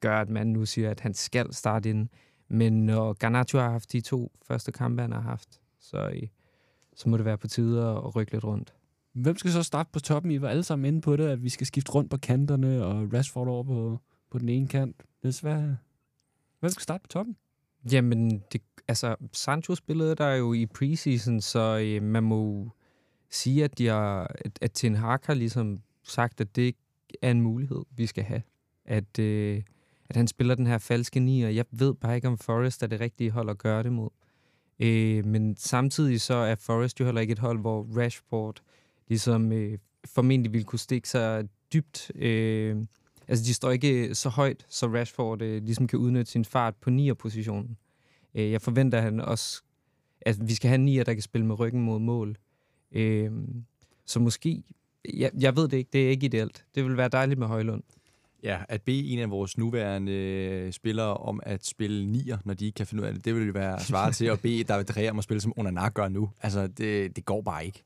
[0.00, 2.08] gør, at man nu siger, at han skal starte ind.
[2.48, 6.28] Men når Garnacho har haft de to første kampe, han har haft, så, øh,
[6.94, 8.74] så må det være på tide at rykke lidt rundt.
[9.12, 10.32] Hvem skal så starte på toppen?
[10.32, 13.12] I var alle sammen inde på det, at vi skal skifte rundt på kanterne, og
[13.12, 14.00] Rashford over på,
[14.30, 15.02] på den ene kant.
[15.22, 15.74] Niels, hvad,
[16.60, 17.36] hvem skal starte på toppen?
[17.92, 22.70] Jamen, det, altså, Sancho spillede der jo i preseason, så øh, man må
[23.30, 26.76] sige, at, de har, at, at Ten Hag har ligesom sagt, at det
[27.22, 28.42] er en mulighed, vi skal have.
[28.84, 29.62] At, øh,
[30.08, 31.48] at han spiller den her falske nier.
[31.48, 34.10] Jeg ved bare ikke, om Forrest er det rigtige hold at gøre det mod.
[34.80, 38.60] Øh, men samtidig så er Forrest jo heller ikke et hold, hvor Rashford
[39.08, 42.10] ligesom øh, formentlig ville kunne stikke sig dybt.
[42.14, 42.76] Øh,
[43.28, 46.90] altså, de står ikke så højt, så Rashford øh, ligesom kan udnytte sin fart på
[46.90, 47.76] nier-positionen.
[48.34, 49.62] Øh, jeg forventer, at han også,
[50.20, 52.36] at vi skal have en nier, der kan spille med ryggen mod mål.
[52.92, 53.30] Øh,
[54.06, 54.62] så måske,
[55.14, 56.64] jeg, jeg ved det ikke, det er ikke ideelt.
[56.74, 57.82] Det vil være dejligt med Højlund.
[58.42, 62.66] Ja, at bede en af vores nuværende øh, spillere om at spille nier, når de
[62.66, 64.96] ikke kan finde ud af det, det vil jo være svaret til at bede David
[64.96, 66.30] Rea om at spille som Onana gør nu.
[66.42, 67.84] Altså, det, det går bare ikke.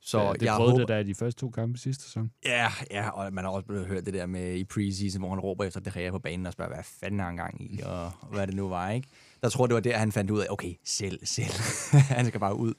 [0.00, 2.30] Så ja, det jeg prøvede håber, det der i de første to kampe sidste sæson.
[2.44, 5.40] Ja, ja, og man har også blevet hørt det der med i preseason, hvor han
[5.40, 8.04] råber efter det her på banen og spørger, hvad fanden har han gang i, og,
[8.04, 9.08] og hvad det nu var, ikke?
[9.42, 11.52] Der tror jeg, det var der, han fandt ud af, okay, selv, selv.
[12.16, 12.74] han skal bare ud.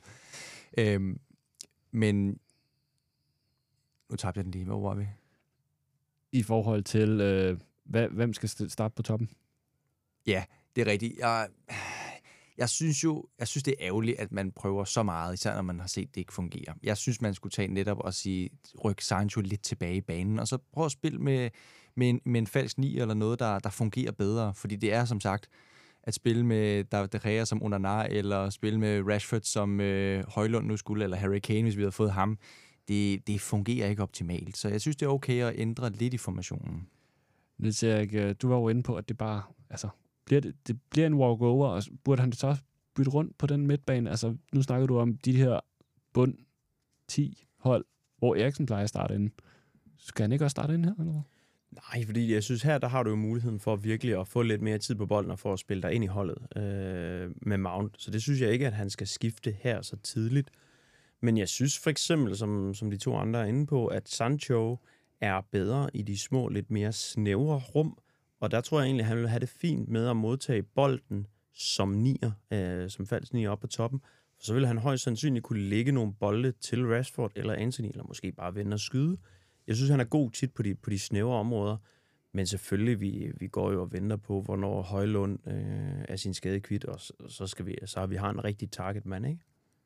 [0.77, 1.19] Øhm,
[1.91, 2.39] men
[4.09, 4.65] nu tabte jeg den lige.
[4.65, 5.07] Hvor var vi?
[6.31, 9.29] I forhold til, øh, hvad, hvem skal st- starte på toppen?
[10.27, 10.43] Ja,
[10.75, 11.19] det er rigtigt.
[11.19, 11.47] Jeg,
[12.57, 15.61] jeg synes jo, jeg synes, det er ærgerligt, at man prøver så meget, især når
[15.61, 16.73] man har set, at det ikke fungerer.
[16.83, 18.49] Jeg synes, man skulle tage netop og sige,
[18.85, 21.49] ryk Sancho lidt tilbage i banen, og så prøv at spille med,
[21.95, 24.53] med, en, med en falsk ni eller noget, der, der fungerer bedre.
[24.53, 25.49] Fordi det er som sagt,
[26.07, 30.67] at spille med David De Gea som Onanar, eller spille med Rashford som øh, Højlund
[30.67, 32.37] nu skulle, eller Harry Kane, hvis vi havde fået ham,
[32.87, 34.57] det, det fungerer ikke optimalt.
[34.57, 36.87] Så jeg synes, det er okay at ændre lidt i formationen.
[37.57, 39.89] Niels Erik, øh, du var jo inde på, at det bare, altså,
[40.25, 42.57] bliver det, det bliver en walkover, og burde han så
[42.95, 44.09] bytte rundt på den midtbane?
[44.09, 45.59] Altså, nu snakker du om de her
[46.13, 46.33] bund
[47.07, 47.85] 10 hold,
[48.17, 49.31] hvor Eriksen plejer at starte inden.
[49.97, 51.21] Skal han ikke også starte ind her, eller?
[51.71, 54.61] Nej, fordi jeg synes her, der har du jo muligheden for virkelig at få lidt
[54.61, 58.01] mere tid på bolden og for at spille dig ind i holdet øh, med Mount.
[58.01, 60.49] Så det synes jeg ikke, at han skal skifte her så tidligt.
[61.21, 64.77] Men jeg synes for eksempel, som, som de to andre er inde på, at Sancho
[65.21, 67.97] er bedre i de små, lidt mere snævre rum.
[68.39, 71.27] Og der tror jeg egentlig, at han vil have det fint med at modtage bolden
[71.53, 73.99] som nier, øh, som falsk nier op på toppen.
[74.37, 78.03] For så vil han højst sandsynligt kunne lægge nogle bolde til Rashford eller Anthony, eller
[78.03, 79.17] måske bare vende og skyde.
[79.67, 81.77] Jeg synes, han er god tit på de, på de snævre områder.
[82.31, 86.59] Men selvfølgelig, vi, vi går jo og venter på, hvornår Højlund øh, er sin skade
[86.59, 89.41] kvidt, og så, så, skal vi, så har vi har en rigtig targetmand, ikke?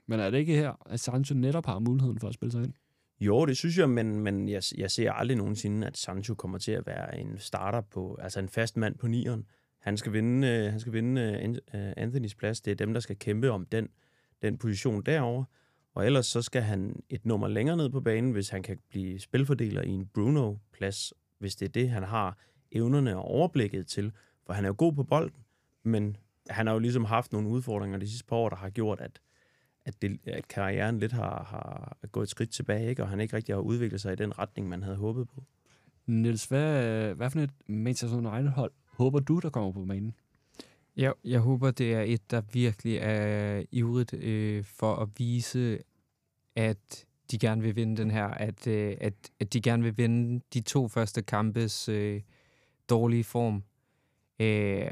[0.08, 2.74] Men er det ikke her, at Sancho netop har muligheden for at spille sig ind?
[3.20, 6.72] Jo, det synes jeg, men, men jeg, jeg ser aldrig nogensinde, at Sancho kommer til
[6.72, 9.46] at være en starter på, altså en fast mand på nieren.
[9.80, 12.62] Han skal vinde, øh, han skal vinde øh, Anthonys plads.
[12.62, 13.88] Det er dem, der skal kæmpe om den,
[14.42, 15.44] den position derover.
[15.94, 19.20] Og ellers så skal han et nummer længere ned på banen, hvis han kan blive
[19.20, 22.38] spilfordeler i en Bruno-plads, hvis det er det, han har
[22.72, 24.12] evnerne og overblikket til.
[24.46, 25.44] For han er jo god på bolden,
[25.84, 26.18] men
[26.50, 29.22] han har jo ligesom haft nogle udfordringer de sidste par år, der har gjort, at,
[29.86, 33.04] at, det, at karrieren lidt har, har gået et skridt tilbage, ikke?
[33.04, 35.44] og han ikke rigtig har udviklet sig i den retning, man havde håbet på.
[36.06, 40.14] Niels, hvad, hvad for et Manchester United-hold håber du, der kommer på banen?
[40.98, 45.80] Jeg, jeg håber, det er et, der virkelig er ivrigt øh, for at vise,
[46.56, 50.42] at de gerne vil vinde den her, at, øh, at, at de gerne vil vinde
[50.54, 52.22] de to første kampes øh,
[52.90, 53.64] dårlige form.
[54.40, 54.92] Øh,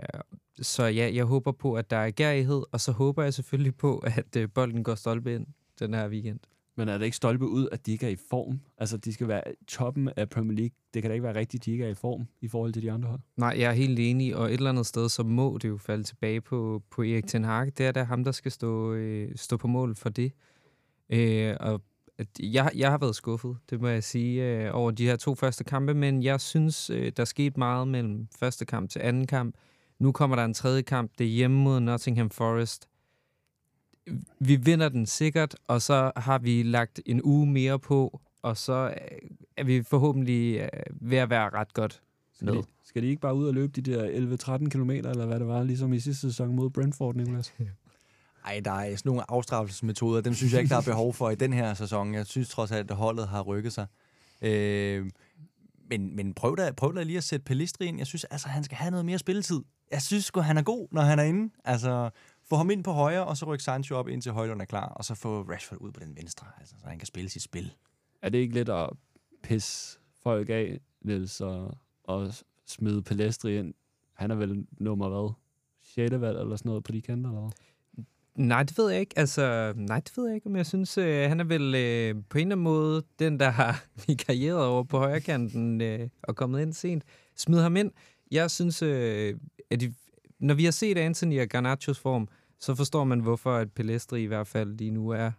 [0.62, 3.98] så ja, jeg håber på, at der er gærighed, og så håber jeg selvfølgelig på,
[3.98, 5.48] at øh, bolden går stolpe ind
[5.80, 6.40] den her weekend.
[6.80, 8.60] Men er det ikke stolpe ud, at de ikke er i form?
[8.78, 10.76] Altså, de skal være toppen af Premier League.
[10.94, 12.82] Det kan da ikke være rigtigt, at de ikke er i form i forhold til
[12.82, 13.20] de andre hold.
[13.38, 16.04] Nej, jeg er helt enig, og et eller andet sted, så må det jo falde
[16.04, 17.72] tilbage på, på Erik Ten Hag.
[17.78, 20.32] Det er da ham, der skal stå, øh, stå på mål for det.
[21.10, 21.82] Øh, og
[22.18, 25.36] at jeg, jeg har været skuffet, det må jeg sige, øh, over de her to
[25.36, 29.56] første kampe, men jeg synes, øh, der skete meget mellem første kamp til anden kamp.
[30.00, 32.89] Nu kommer der en tredje kamp, det er hjemme mod Nottingham Forest.
[34.40, 38.94] Vi vinder den sikkert, og så har vi lagt en uge mere på, og så
[39.12, 40.70] øh, er vi forhåbentlig øh,
[41.02, 42.02] ved at være ret godt
[42.34, 42.54] Skal med.
[42.54, 45.48] de, skal de ikke bare ud og løbe de der 11-13 km, eller hvad det
[45.48, 47.54] var, ligesom i sidste sæson mod Brentford, Nicolas?
[48.46, 51.36] Ej, der er sådan nogle afstraffelsesmetoder, dem synes jeg ikke, der er behov for i
[51.36, 52.14] den her sæson.
[52.14, 53.86] Jeg synes trods alt, at holdet har rykket sig.
[54.42, 55.10] Øh,
[55.90, 57.98] men, men prøv da, prøv da lige at sætte Pelistri ind.
[57.98, 59.62] Jeg synes, altså, han skal have noget mere spilletid.
[59.92, 61.54] Jeg synes sgu, han er god, når han er inde.
[61.66, 62.10] Altså,
[62.50, 65.06] få ham ind på højre, og så rykke Sancho op, indtil Højlund er klar, og
[65.06, 67.74] så få Rashford ud på den venstre, altså, så han kan spille sit spil.
[68.22, 68.90] Er det ikke lidt at
[69.44, 72.34] pisse folk af, Niels, og, og
[72.66, 73.74] smide Pelestri ind?
[74.14, 75.34] Han er vel nummer hvad?
[75.84, 76.22] 6.
[76.22, 77.52] valg eller sådan noget på de kanter, eller hvad?
[78.36, 79.20] Nej, det ved jeg ikke.
[79.20, 82.38] Altså, nej, det ved jeg ikke, men jeg synes, øh, han er vel øh, på
[82.38, 86.62] en eller anden måde den, der har vikarieret over på højre kanten øh, og kommet
[86.62, 87.04] ind sent.
[87.36, 87.92] Smid ham ind.
[88.32, 89.36] Jeg synes, øh,
[89.70, 89.94] at de,
[90.40, 92.28] når vi har set Anthony og Garnachos form,
[92.60, 95.32] så forstår man, hvorfor at Pelestri i hvert fald lige nu er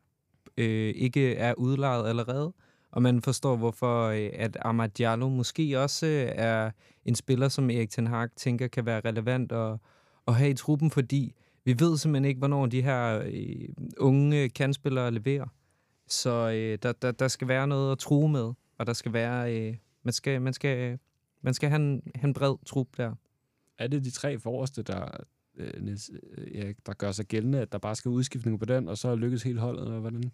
[0.57, 2.53] øh, ikke er udlejet allerede.
[2.91, 6.71] Og man forstår, hvorfor øh, at Amad Diallo måske også øh, er
[7.05, 9.79] en spiller, som Erik Ten Hag tænker kan være relevant at,
[10.29, 13.69] at have i truppen, fordi vi ved simpelthen ikke, hvornår de her øh,
[13.99, 15.47] unge øh, kandspillere leverer.
[16.07, 19.55] Så øh, der, der, der skal være noget at true med, og der skal være,
[19.55, 20.99] øh, man skal, man skal,
[21.43, 23.15] man skal have en, have en bred trup der.
[23.79, 25.09] Er det de tre forreste, der,
[25.57, 28.89] øh, Niels, øh, Erik, der gør sig gældende, at der bare skal udskiftning på den,
[28.89, 30.33] og så lykkes hele holdet, eller hvordan?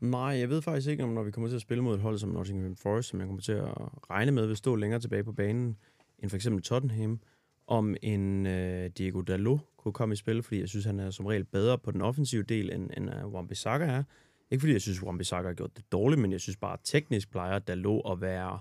[0.00, 2.18] Nej, jeg ved faktisk ikke, om når vi kommer til at spille mod et hold
[2.18, 3.74] som Nottingham Forest, som jeg kommer til at
[4.10, 5.76] regne med vil stå længere tilbage på banen,
[6.18, 7.20] end for eksempel Tottenham,
[7.66, 11.26] om en øh, Diego Dalot kunne komme i spil, fordi jeg synes, han er som
[11.26, 14.02] regel bedre på den offensive del, end, end uh, Wan-Bissaka er.
[14.50, 17.30] Ikke fordi jeg synes, Wan-Bissaka har gjort det dårligt, men jeg synes bare, at teknisk
[17.30, 18.58] plejer Dalot at være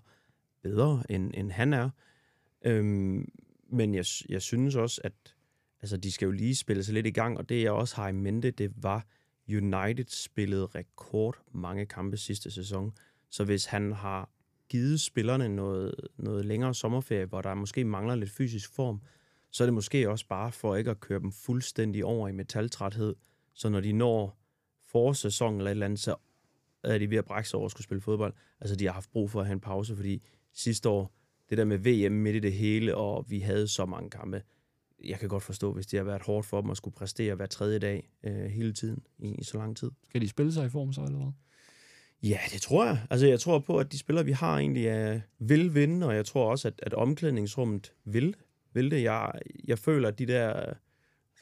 [0.63, 1.89] bedre, end, end han er.
[2.65, 3.31] Øhm,
[3.69, 5.13] men jeg, jeg synes også, at
[5.81, 8.07] altså, de skal jo lige spille sig lidt i gang, og det jeg også har
[8.07, 9.05] i mente, det var,
[9.49, 12.91] United spillede rekord mange kampe sidste sæson.
[13.29, 14.29] Så hvis han har
[14.69, 19.01] givet spillerne noget, noget længere sommerferie, hvor der måske mangler lidt fysisk form,
[19.51, 23.15] så er det måske også bare for ikke at køre dem fuldstændig over i metaltræthed.
[23.53, 24.37] Så når de når
[24.91, 26.15] forårssæsonen eller et eller andet, så
[26.83, 28.33] er de ved at brække sig over at skulle spille fodbold.
[28.61, 30.23] Altså, de har haft brug for at have en pause, fordi
[30.53, 31.15] sidste år,
[31.49, 34.41] det der med VM midt i det hele, og vi havde så mange kampe,
[35.05, 37.45] jeg kan godt forstå, hvis det har været hårdt for dem at skulle præstere hver
[37.45, 39.91] tredje dag øh, hele tiden i, i så lang tid.
[40.09, 41.31] Skal de spille sig i form så, eller hvad?
[42.23, 43.05] Ja, det tror jeg.
[43.09, 46.25] Altså, jeg tror på, at de spillere, vi har, egentlig er, vil vinde, og jeg
[46.25, 48.35] tror også, at, at omklædningsrummet vil,
[48.73, 49.03] vil det.
[49.03, 49.31] Jeg,
[49.67, 50.73] jeg føler, at de der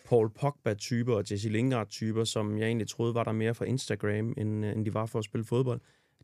[0.06, 4.66] Paul Pogba-typer og Jesse Lingard-typer, som jeg egentlig troede var der mere for Instagram, end,
[4.66, 5.82] end de var for at spille fodbold,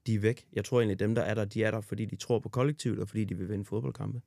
[0.07, 0.47] de er væk.
[0.53, 2.99] Jeg tror egentlig, dem, der er der, de er der, fordi de tror på kollektivet,
[2.99, 4.21] og fordi de vil vinde fodboldkampe.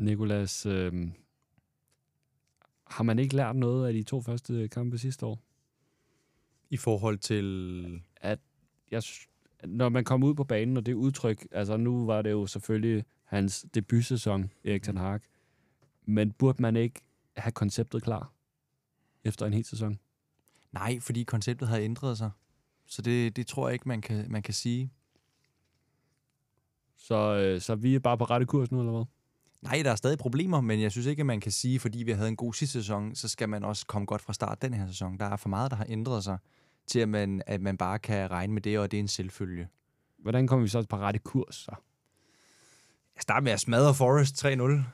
[0.00, 1.10] Nikolas, øh,
[2.86, 5.42] har man ikke lært noget af de to første kampe sidste år?
[6.70, 8.02] I forhold til...
[8.90, 9.26] Jeg, sy-
[9.64, 13.04] når man kommer ud på banen, og det udtryk, altså nu var det jo selvfølgelig
[13.24, 15.20] hans debutsæson, Erik Ten Hag,
[16.04, 17.00] men burde man ikke
[17.36, 18.32] have konceptet klar
[19.24, 19.98] efter en hel sæson?
[20.72, 22.30] Nej, fordi konceptet har ændret sig.
[22.86, 24.90] Så det, det tror jeg ikke, man kan, man kan sige.
[26.96, 29.04] Så, øh, så vi er bare på rette kurs nu, eller hvad?
[29.62, 32.12] Nej, der er stadig problemer, men jeg synes ikke, at man kan sige, fordi vi
[32.12, 34.86] havde en god sidste sæson, så skal man også komme godt fra start den her
[34.86, 35.18] sæson.
[35.18, 36.38] Der er for meget, der har ændret sig,
[36.86, 39.68] til at man, at man bare kan regne med det, og det er en selvfølge.
[40.18, 41.54] Hvordan kommer vi så på rette kurs?
[41.54, 41.74] Så?
[43.14, 44.50] Jeg starter med at smadre Forest 3-0,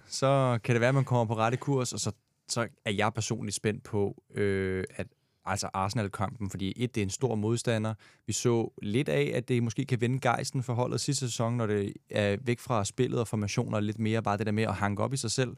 [0.07, 2.13] så kan det være, at man kommer på rette kurs, og så,
[2.49, 5.07] så er jeg personligt spændt på, øh, at
[5.47, 7.95] altså Arsenal-kampen, fordi et, det er en stor modstander.
[8.27, 11.67] Vi så lidt af, at det måske kan vende gejsten for holdet sidste sæson, når
[11.67, 15.03] det er væk fra spillet og formationer, lidt mere bare det der med at hanke
[15.03, 15.57] op i sig selv.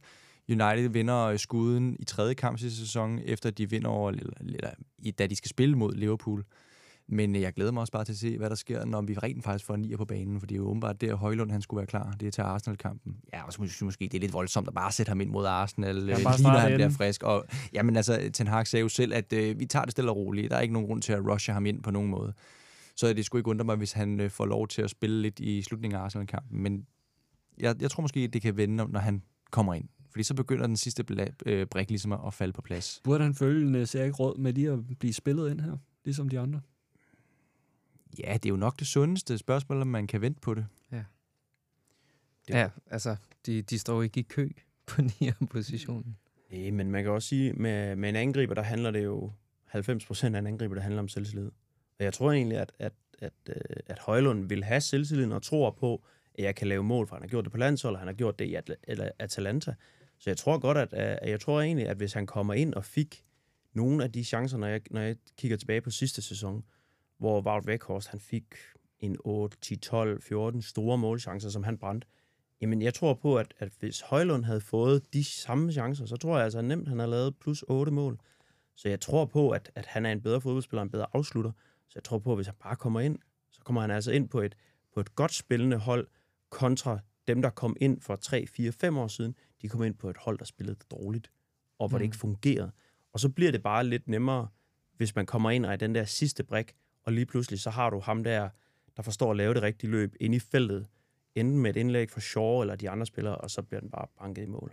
[0.50, 5.10] United vinder skuden i tredje kamp sidste sæson, efter de vinder over, eller, eller, i-
[5.10, 6.44] da de skal spille mod Liverpool.
[7.08, 9.14] Men øh, jeg glæder mig også bare til at se, hvad der sker, når vi
[9.14, 11.62] rent faktisk får en nier på banen, for det er jo åbenbart der, Højlund han
[11.62, 12.16] skulle være klar.
[12.20, 13.16] Det er til Arsenal-kampen.
[13.32, 15.30] Ja, og så synes jeg måske, det er lidt voldsomt at bare sætte ham ind
[15.30, 17.22] mod Arsenal, Ja, bare lige når han bliver frisk.
[17.22, 20.16] Og, jamen altså, Ten Hag sagde jo selv, at øh, vi tager det stille og
[20.16, 20.50] roligt.
[20.50, 22.32] Der er ikke nogen grund til at rushe ham ind på nogen måde.
[22.96, 25.40] Så det skulle ikke undre mig, hvis han øh, får lov til at spille lidt
[25.40, 26.62] i slutningen af Arsenal-kampen.
[26.62, 26.86] Men
[27.58, 29.88] jeg, jeg tror måske, det kan vende, når han kommer ind.
[30.10, 33.00] Fordi så begynder den sidste bla- øh, brik ligesom at falde på plads.
[33.04, 36.40] Burde han følge en øh, råd med lige at blive spillet ind her, ligesom de
[36.40, 36.60] andre?
[38.18, 40.66] Ja, det er jo nok det sundeste spørgsmål, om man kan vente på det.
[42.48, 44.48] Det- Ja, altså, de, de står jo ikke i kø
[44.86, 45.30] på 9.
[45.50, 46.16] positionen.
[46.52, 49.32] Nej, men man kan også sige, med, med en angriber, der handler det jo
[49.74, 51.50] 90% af en angriber, der handler om selvtillid.
[51.98, 53.54] Og jeg tror egentlig, at, at, at, øh,
[53.86, 56.04] at Højlund vil have selvtilliden og tror på,
[56.34, 58.14] at jeg kan lave mål, for han har gjort det på landshold, og han har
[58.14, 59.74] gjort det i Atla- eller Atalanta.
[60.18, 62.84] Så jeg tror godt, at, at jeg tror egentlig, at hvis han kommer ind og
[62.84, 63.24] fik
[63.72, 66.64] nogle af de chancer, når jeg, når jeg kigger tilbage på sidste sæson,
[67.18, 68.54] hvor Wout Weghorst, han fik
[69.00, 72.06] en 8, 10, 12, 14 store målchancer, som han brændte.
[72.60, 76.36] Jamen, jeg tror på, at, at hvis Højlund havde fået de samme chancer, så tror
[76.36, 78.18] jeg altså nemt, at han har lavet plus 8 mål.
[78.74, 81.52] Så jeg tror på, at, at han er en bedre fodboldspiller, en bedre afslutter.
[81.88, 83.18] Så jeg tror på, at hvis han bare kommer ind,
[83.50, 84.56] så kommer han altså ind på et,
[84.94, 86.06] på et godt spillende hold,
[86.50, 86.98] kontra
[87.28, 89.34] dem, der kom ind for 3, 4, 5 år siden.
[89.62, 91.30] De kom ind på et hold, der spillede dårligt,
[91.78, 92.00] og hvor mm.
[92.00, 92.70] det ikke fungerede.
[93.12, 94.48] Og så bliver det bare lidt nemmere,
[94.96, 96.74] hvis man kommer ind og er den der sidste brik,
[97.08, 98.48] og lige pludselig så har du ham der,
[98.96, 100.86] der forstår at lave det rigtige løb ind i feltet,
[101.34, 104.06] enten med et indlæg fra Shaw eller de andre spillere, og så bliver den bare
[104.20, 104.72] banket i mål.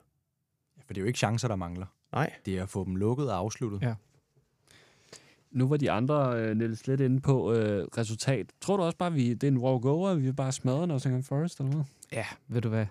[0.86, 1.86] For det er jo ikke chancer, der mangler.
[2.14, 3.82] Nej, Det er at få dem lukket og afsluttet.
[3.82, 3.94] Ja.
[5.52, 8.46] Nu var de andre, øh, Niels, lidt inde på øh, resultat.
[8.62, 11.74] Tror du også bare, vi, det er en walk-over, vi bare smadre Nottingham Forest, eller
[11.74, 11.84] hvad?
[12.12, 12.86] Ja, ved du hvad?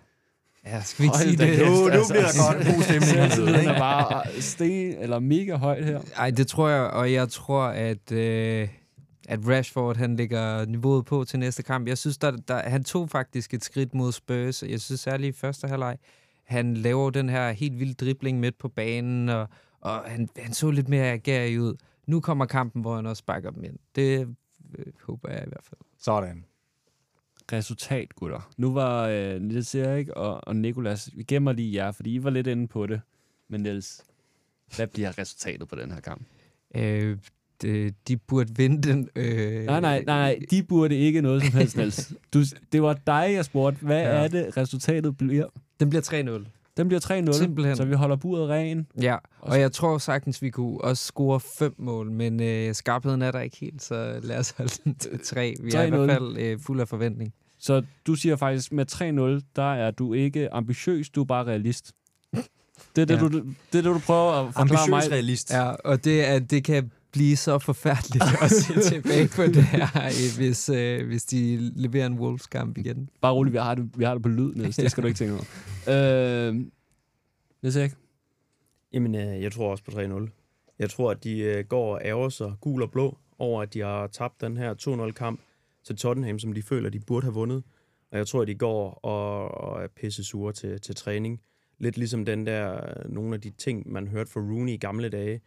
[0.65, 1.59] Ja, skal vi ikke Hold sige det?
[1.59, 2.13] Nu- nu altså.
[2.13, 3.71] bliver der godt god stemning Selvtilliden ikke?
[3.73, 6.01] er bare sten, eller mega højt her.
[6.17, 8.69] Ej, det tror jeg, og jeg tror, at, øh,
[9.29, 11.89] at Rashford han lægger niveauet på til næste kamp.
[11.89, 14.63] Jeg synes, der, der, han tog faktisk et skridt mod Spurs.
[14.63, 15.99] Jeg synes særligt i første halvleg,
[16.45, 19.49] han laver den her helt vilde dribling midt på banen, og,
[19.81, 21.77] og han, han så lidt mere agerig ud.
[22.07, 23.79] Nu kommer kampen, hvor han også sparker dem ind.
[23.95, 24.29] Det
[24.79, 25.81] øh, håber jeg i hvert fald.
[25.99, 26.45] Sådan.
[27.53, 28.53] Resultat, gutter.
[28.57, 32.31] Nu var øh, Niels Erik og, og Nikolas, vi gemmer lige jer, fordi I var
[32.31, 33.01] lidt inde på det.
[33.49, 34.05] Men Niels,
[34.77, 36.27] hvad bliver resultatet på den her kamp?
[36.75, 37.19] Øh,
[37.65, 39.09] de, de burde vinde den.
[39.17, 42.13] Øh, Nej, nej, nej, nej, de burde ikke noget som helst, Niels.
[42.35, 42.43] Du,
[42.73, 43.79] det var dig, jeg spurgte.
[43.87, 44.09] Hvad Ja.
[44.09, 45.47] er det, resultatet bliver?
[45.81, 46.41] Den bliver
[46.77, 47.77] Den bliver 3-0, Simpelthen.
[47.77, 48.87] så vi holder buret ren.
[49.03, 53.31] Ja, og jeg tror sagtens, vi kunne også score fem mål, men øh, skarpheden er
[53.31, 55.55] der ikke helt, så lad os holde den til tre.
[55.63, 55.97] Vi er i 3-0.
[55.97, 57.33] hvert fald øh, fuld af forventning.
[57.59, 58.93] Så du siger faktisk, med
[59.41, 61.93] 3-0, der er du ikke ambitiøs, du er bare realist.
[62.97, 63.15] Det er det, Ja.
[63.15, 63.29] ja.
[63.29, 65.13] du, det, er det, du prøver at forklare Ambitiøs mig.
[65.13, 65.51] realist.
[65.51, 69.87] Ja, og det, er, det kan blive så forfærdeligt at se tilbage på det her,
[69.97, 73.09] øh, hvis, øh, hvis de leverer en Wolves-kamp igen.
[73.21, 74.77] Bare roligt, vi har det, vi har det på lyd, Niels.
[74.77, 76.49] Det skal du ikke tænke over.
[76.49, 76.55] Øh,
[77.63, 77.93] Niels Erik?
[78.93, 80.75] Jamen, øh, jeg tror også på 3-0.
[80.79, 83.81] Jeg tror, at de øh, går og ærger sig gul og blå over, at de
[83.81, 84.75] har tabt den her
[85.09, 85.41] 2-0-kamp
[85.85, 87.63] til Tottenham, som de føler, de burde have vundet.
[88.13, 91.41] Og jeg tror, at de går og, og er pisse sure til, til træning.
[91.79, 95.41] Lidt ligesom den der, nogle af de ting, man hørte fra Rooney i gamle dage,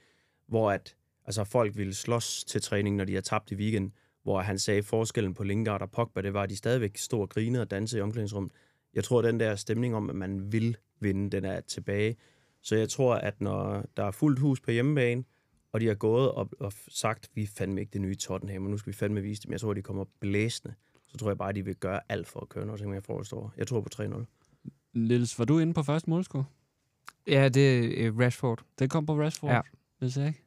[0.48, 0.96] hvor at,
[1.28, 3.92] altså folk ville slås til træning, når de har tabt i weekend,
[4.24, 7.30] hvor han sagde, forskellen på Lingard og Pogba, det var, at de stadigvæk stod og
[7.30, 8.52] grinede og dansede i omklædningsrummet.
[8.94, 12.16] Jeg tror, at den der stemning om, at man vil vinde, den er tilbage.
[12.62, 15.24] Så jeg tror, at når der er fuldt hus på hjemmebane,
[15.72, 18.72] og de har gået og, og sagt, vi er fandme ikke det nye Tottenham, og
[18.72, 19.52] nu skal vi fandme vise dem.
[19.52, 20.74] Jeg tror, at de kommer blæsende.
[21.08, 23.04] Så tror jeg bare, at de vil gøre alt for at køre noget, som jeg
[23.04, 23.54] forstår.
[23.58, 24.26] Jeg tror på 3-0.
[24.94, 26.46] Niels, var du inde på første målscore?
[27.28, 28.64] Ja, det er øh, Rashford.
[28.80, 29.62] Det kom på Rashford, Ja.
[30.02, 30.36] Niels Erik?
[30.36, 30.47] Ja,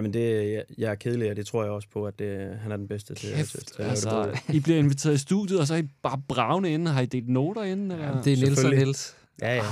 [0.00, 2.72] men det, jeg, jeg er kedelig, og det tror jeg også på, at det, han
[2.72, 4.56] er den bedste til, til, til at det altså, både.
[4.56, 6.90] I bliver inviteret i studiet, og så er I bare bravne inde.
[6.90, 7.94] Har I delt noter inde?
[7.94, 8.06] Eller?
[8.06, 8.70] Ja, det er Niels og.
[8.70, 9.16] Niels.
[9.42, 9.62] Ja, ja.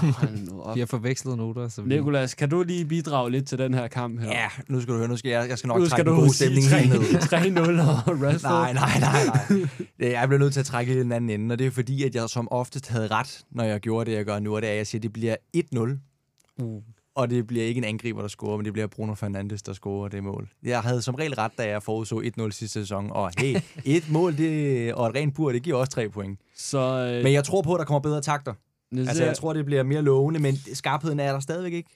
[0.60, 0.74] Op.
[0.74, 1.68] Vi har forvekslet noter.
[1.68, 1.88] Så vi...
[1.88, 4.28] Nikolas, kan du lige bidrage lidt til den her kamp her?
[4.28, 6.20] Ja, nu skal du høre, nu skal jeg, jeg skal nok nu trække skal du
[6.20, 7.18] gode sige stemning ned.
[7.78, 8.50] 3-0 og Rashford.
[8.50, 9.68] Nej, nej, nej, nej.
[10.00, 12.04] Det- Jeg bliver nødt til at trække i den anden ende, og det er fordi,
[12.04, 14.68] at jeg som oftest havde ret, når jeg gjorde det, jeg gør nu, og det
[14.68, 16.62] er, at jeg siger, at det bliver 1-0.
[16.64, 16.82] Uh.
[17.20, 20.08] Og det bliver ikke en angriber, der scorer, men det bliver Bruno Fernandes, der scorer
[20.08, 20.48] det mål.
[20.62, 23.10] Jeg havde som regel ret, da jeg forudså 1-0 sidste sæson.
[23.12, 26.40] Og hey, et mål det, og et rent bur, det giver også tre point.
[26.56, 28.54] Så øh, Men jeg tror på, at der kommer bedre takter.
[28.92, 31.90] Niels Altså, jeg tror, det bliver mere lovende, men skarpheden er der stadigvæk ikke.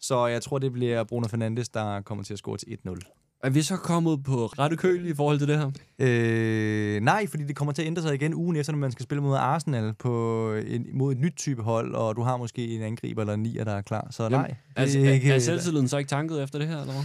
[0.00, 3.23] Så jeg tror, det bliver Bruno Fernandes, der kommer til at score til 1-0.
[3.44, 5.70] Er vi så kommet på rette køl i forhold til det her?
[5.98, 9.02] Øh, nej, fordi det kommer til at ændre sig igen ugen efter, når man skal
[9.02, 12.82] spille mod Arsenal på en, mod et nyt type hold, og du har måske en
[12.82, 14.08] angriber eller en nier, der er klar.
[14.10, 14.46] Så nej.
[14.46, 17.04] det Altså, er er, ikke- er selvtilliden så ikke tanket efter det her, eller hvad?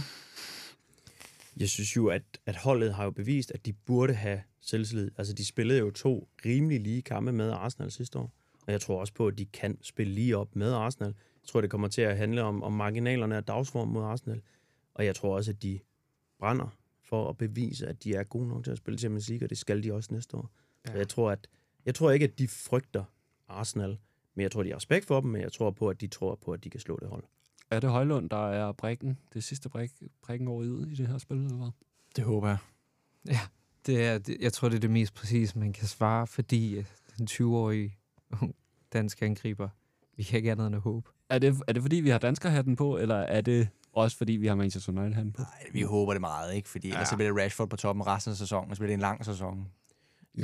[1.56, 5.10] Jeg synes jo, at, at holdet har jo bevist, at de burde have selvtillid.
[5.18, 8.32] Altså, de spillede jo to rimelig lige kampe med Arsenal sidste år.
[8.66, 11.08] Og jeg tror også på, at de kan spille lige op med Arsenal.
[11.42, 14.40] Jeg tror, det kommer til at handle om, om marginalerne af dagsform mod Arsenal.
[14.94, 15.78] Og jeg tror også, at de
[16.40, 19.50] brænder for at bevise, at de er gode nok til at spille Champions League, og
[19.50, 20.50] det skal de også næste år.
[20.86, 20.92] Ja.
[20.92, 21.48] Så jeg tror, at,
[21.86, 23.04] jeg tror ikke, at de frygter
[23.48, 23.98] Arsenal,
[24.34, 26.34] men jeg tror, de har respekt for dem, men jeg tror på, at de tror
[26.34, 27.24] på, at de kan slå det hold.
[27.70, 29.90] Er det Højlund, der er brikken, det sidste brik,
[30.22, 31.70] prikken over i i det her spil, eller hvad?
[32.16, 32.58] Det håber jeg.
[33.86, 36.84] Det er, det, jeg tror, det er det mest præcise, man kan svare, fordi øh,
[37.18, 37.96] den 20-årige
[38.92, 39.68] danske angriber,
[40.16, 41.10] vi kan ikke andet end at håbe.
[41.28, 43.68] Er det, er det fordi, vi har danskerhatten på, eller er det
[44.02, 45.42] også fordi, vi har Manchester United-hatten på?
[45.42, 46.68] Nej, vi håber det meget, ikke?
[46.68, 48.94] Fordi ellers så bliver det Rashford på toppen resten af sæsonen, og så bliver det
[48.94, 49.68] en lang sæson.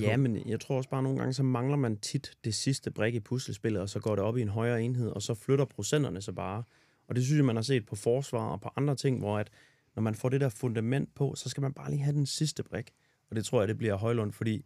[0.00, 3.14] Ja, men jeg tror også bare nogle gange, så mangler man tit det sidste brik
[3.14, 6.22] i puslespillet, og så går det op i en højere enhed, og så flytter procenterne
[6.22, 6.62] sig bare.
[7.08, 9.50] Og det synes jeg, man har set på forsvar og på andre ting, hvor at,
[9.94, 12.62] når man får det der fundament på, så skal man bare lige have den sidste
[12.62, 12.90] brik.
[13.30, 14.64] Og det tror jeg, det bliver Højlund, fordi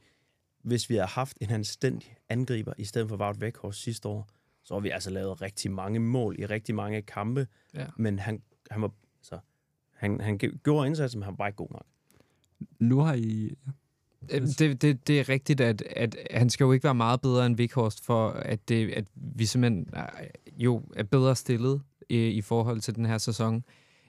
[0.62, 4.28] hvis vi har haft en anstændig angriber, i stedet for Wout Weghorst sidste år,
[4.62, 7.86] så har vi altså lavet rigtig mange mål i rigtig mange kampe, Ja.
[7.96, 8.90] men han, han var,
[9.20, 9.38] altså,
[9.94, 11.86] han, han gjorde indsatsen, men han var bare ikke god nok.
[12.78, 13.54] Nu har I...
[14.30, 17.46] Øh, Det, det, det er rigtigt, at, at han skal jo ikke være meget bedre
[17.46, 20.02] end Vikhorst, for at, det, at vi simpelthen øh,
[20.64, 23.64] jo er bedre stillet øh, i forhold til den her sæson.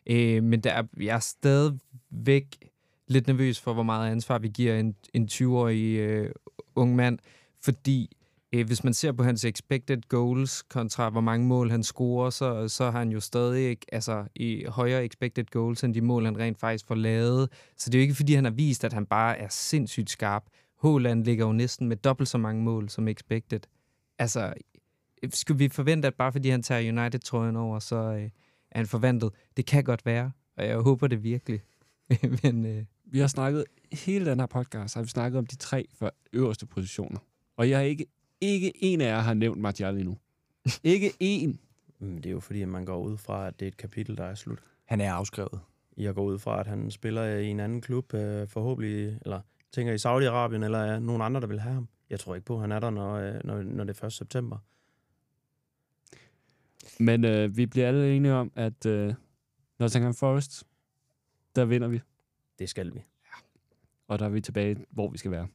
[0.08, 2.70] Øh, men der er, jeg er stadigvæk
[3.08, 6.32] lidt nervøs for, hvor meget ansvar vi giver en, en 20-årig øh,
[6.76, 7.20] ung mand,
[7.62, 8.18] fordi
[8.56, 12.68] Øh, hvis man ser på hans expected goals kontra hvor mange mål han scorer, så,
[12.68, 16.60] så har han jo stadig altså, i højere expected goals end de mål, han rent
[16.60, 17.50] faktisk får lavet.
[17.78, 20.44] Så det er jo ikke, fordi han har vist, at han bare er sindssygt skarp.
[20.78, 23.60] Håland ligger jo næsten med dobbelt så mange mål som expected.
[24.20, 24.54] Altså,
[25.30, 28.24] skulle vi forvente, at bare fordi han tager United-trøjen over, så øh,
[28.72, 29.32] er han forventet?
[29.58, 31.62] Det kan godt være, og jeg håber det virkelig.
[32.44, 35.86] Men øh, Vi har snakket, hele den her podcast, har vi snakket om de tre
[35.94, 37.20] for øverste positioner.
[37.58, 38.06] Og jeg er ikke,
[38.42, 40.18] ikke en af jer har nævnt Martial endnu.
[40.84, 41.60] ikke en.
[42.00, 44.18] Men det er jo fordi, at man går ud fra, at det er et kapitel,
[44.18, 44.60] der er slut.
[44.86, 45.60] Han er afskrevet.
[45.98, 49.94] Jeg går ud fra, at han spiller i en anden klub, øh, forhåbentlig, eller tænker
[49.94, 51.88] i Saudi-Arabien, eller er nogen andre, der vil have ham.
[52.10, 54.14] Jeg tror ikke på, at han er der, når, øh, når, når det er 1.
[54.14, 54.58] september.
[57.00, 59.14] Men øh, vi bliver alle enige om, at øh,
[59.80, 60.64] Nottingham Forest,
[61.56, 62.02] der vinder vi.
[62.60, 63.04] Det skal vi.
[64.08, 65.48] Og der er vi tilbage, hvor vi skal være.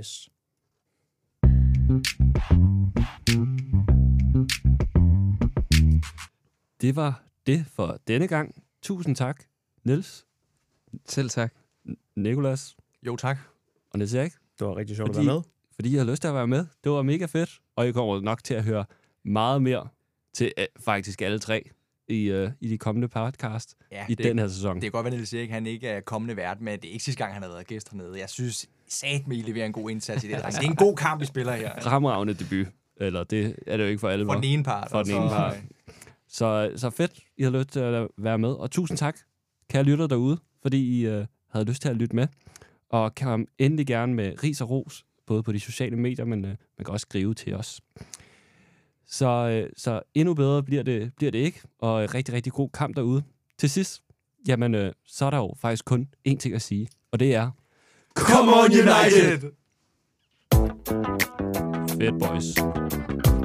[0.00, 0.31] Yes.
[6.80, 8.62] Det var det for denne gang.
[8.82, 9.42] Tusind tak,
[9.84, 10.26] Niels,
[11.06, 11.54] Selv tak.
[12.16, 12.76] Nikolas
[13.06, 13.38] Jo, tak.
[13.90, 15.42] og Niels Erik, Det var rigtig sjovt Fordi- at være med.
[15.74, 16.66] fordi I har lyst til at være med.
[16.84, 18.84] Det var mega fedt, og I kommer nok til at høre
[19.24, 19.88] meget mere
[20.34, 21.70] til øh, faktisk alle tre
[22.12, 24.74] i, øh, i de kommende podcast Ja, i det, den her sæson.
[24.74, 26.92] det kan godt være, at Niels Erik, han ikke er kommende vært, men det er
[26.92, 28.18] ikke sidste gang, han har været gæst hernede.
[28.18, 30.36] Jeg synes, sat med, I leverer en god indsats i det.
[30.36, 31.72] Det er en god kamp, vi spiller her.
[31.80, 32.66] Fremragende debut.
[32.96, 34.26] Eller det er det jo ikke for alle.
[34.26, 34.90] For den ene part.
[34.90, 35.56] For den så- ene part.
[36.28, 38.48] Så, så fedt, I har lyst til at være med.
[38.50, 39.18] Og tusind tak,
[39.70, 42.26] kære lytter derude, fordi I øh, havde lyst til at lytte med.
[42.90, 46.50] Og kom endelig gerne med ris og ros, både på de sociale medier, men øh,
[46.50, 47.80] man kan også skrive til os.
[49.06, 52.68] Så, øh, så endnu bedre bliver det, bliver det ikke, og øh, rigtig, rigtig god
[52.74, 53.22] kamp derude.
[53.58, 54.02] Til sidst,
[54.48, 57.50] jamen, øh, så er der jo faktisk kun én ting at sige, og det er...
[58.14, 59.52] Come on, United!
[61.98, 63.41] Fedt, boys.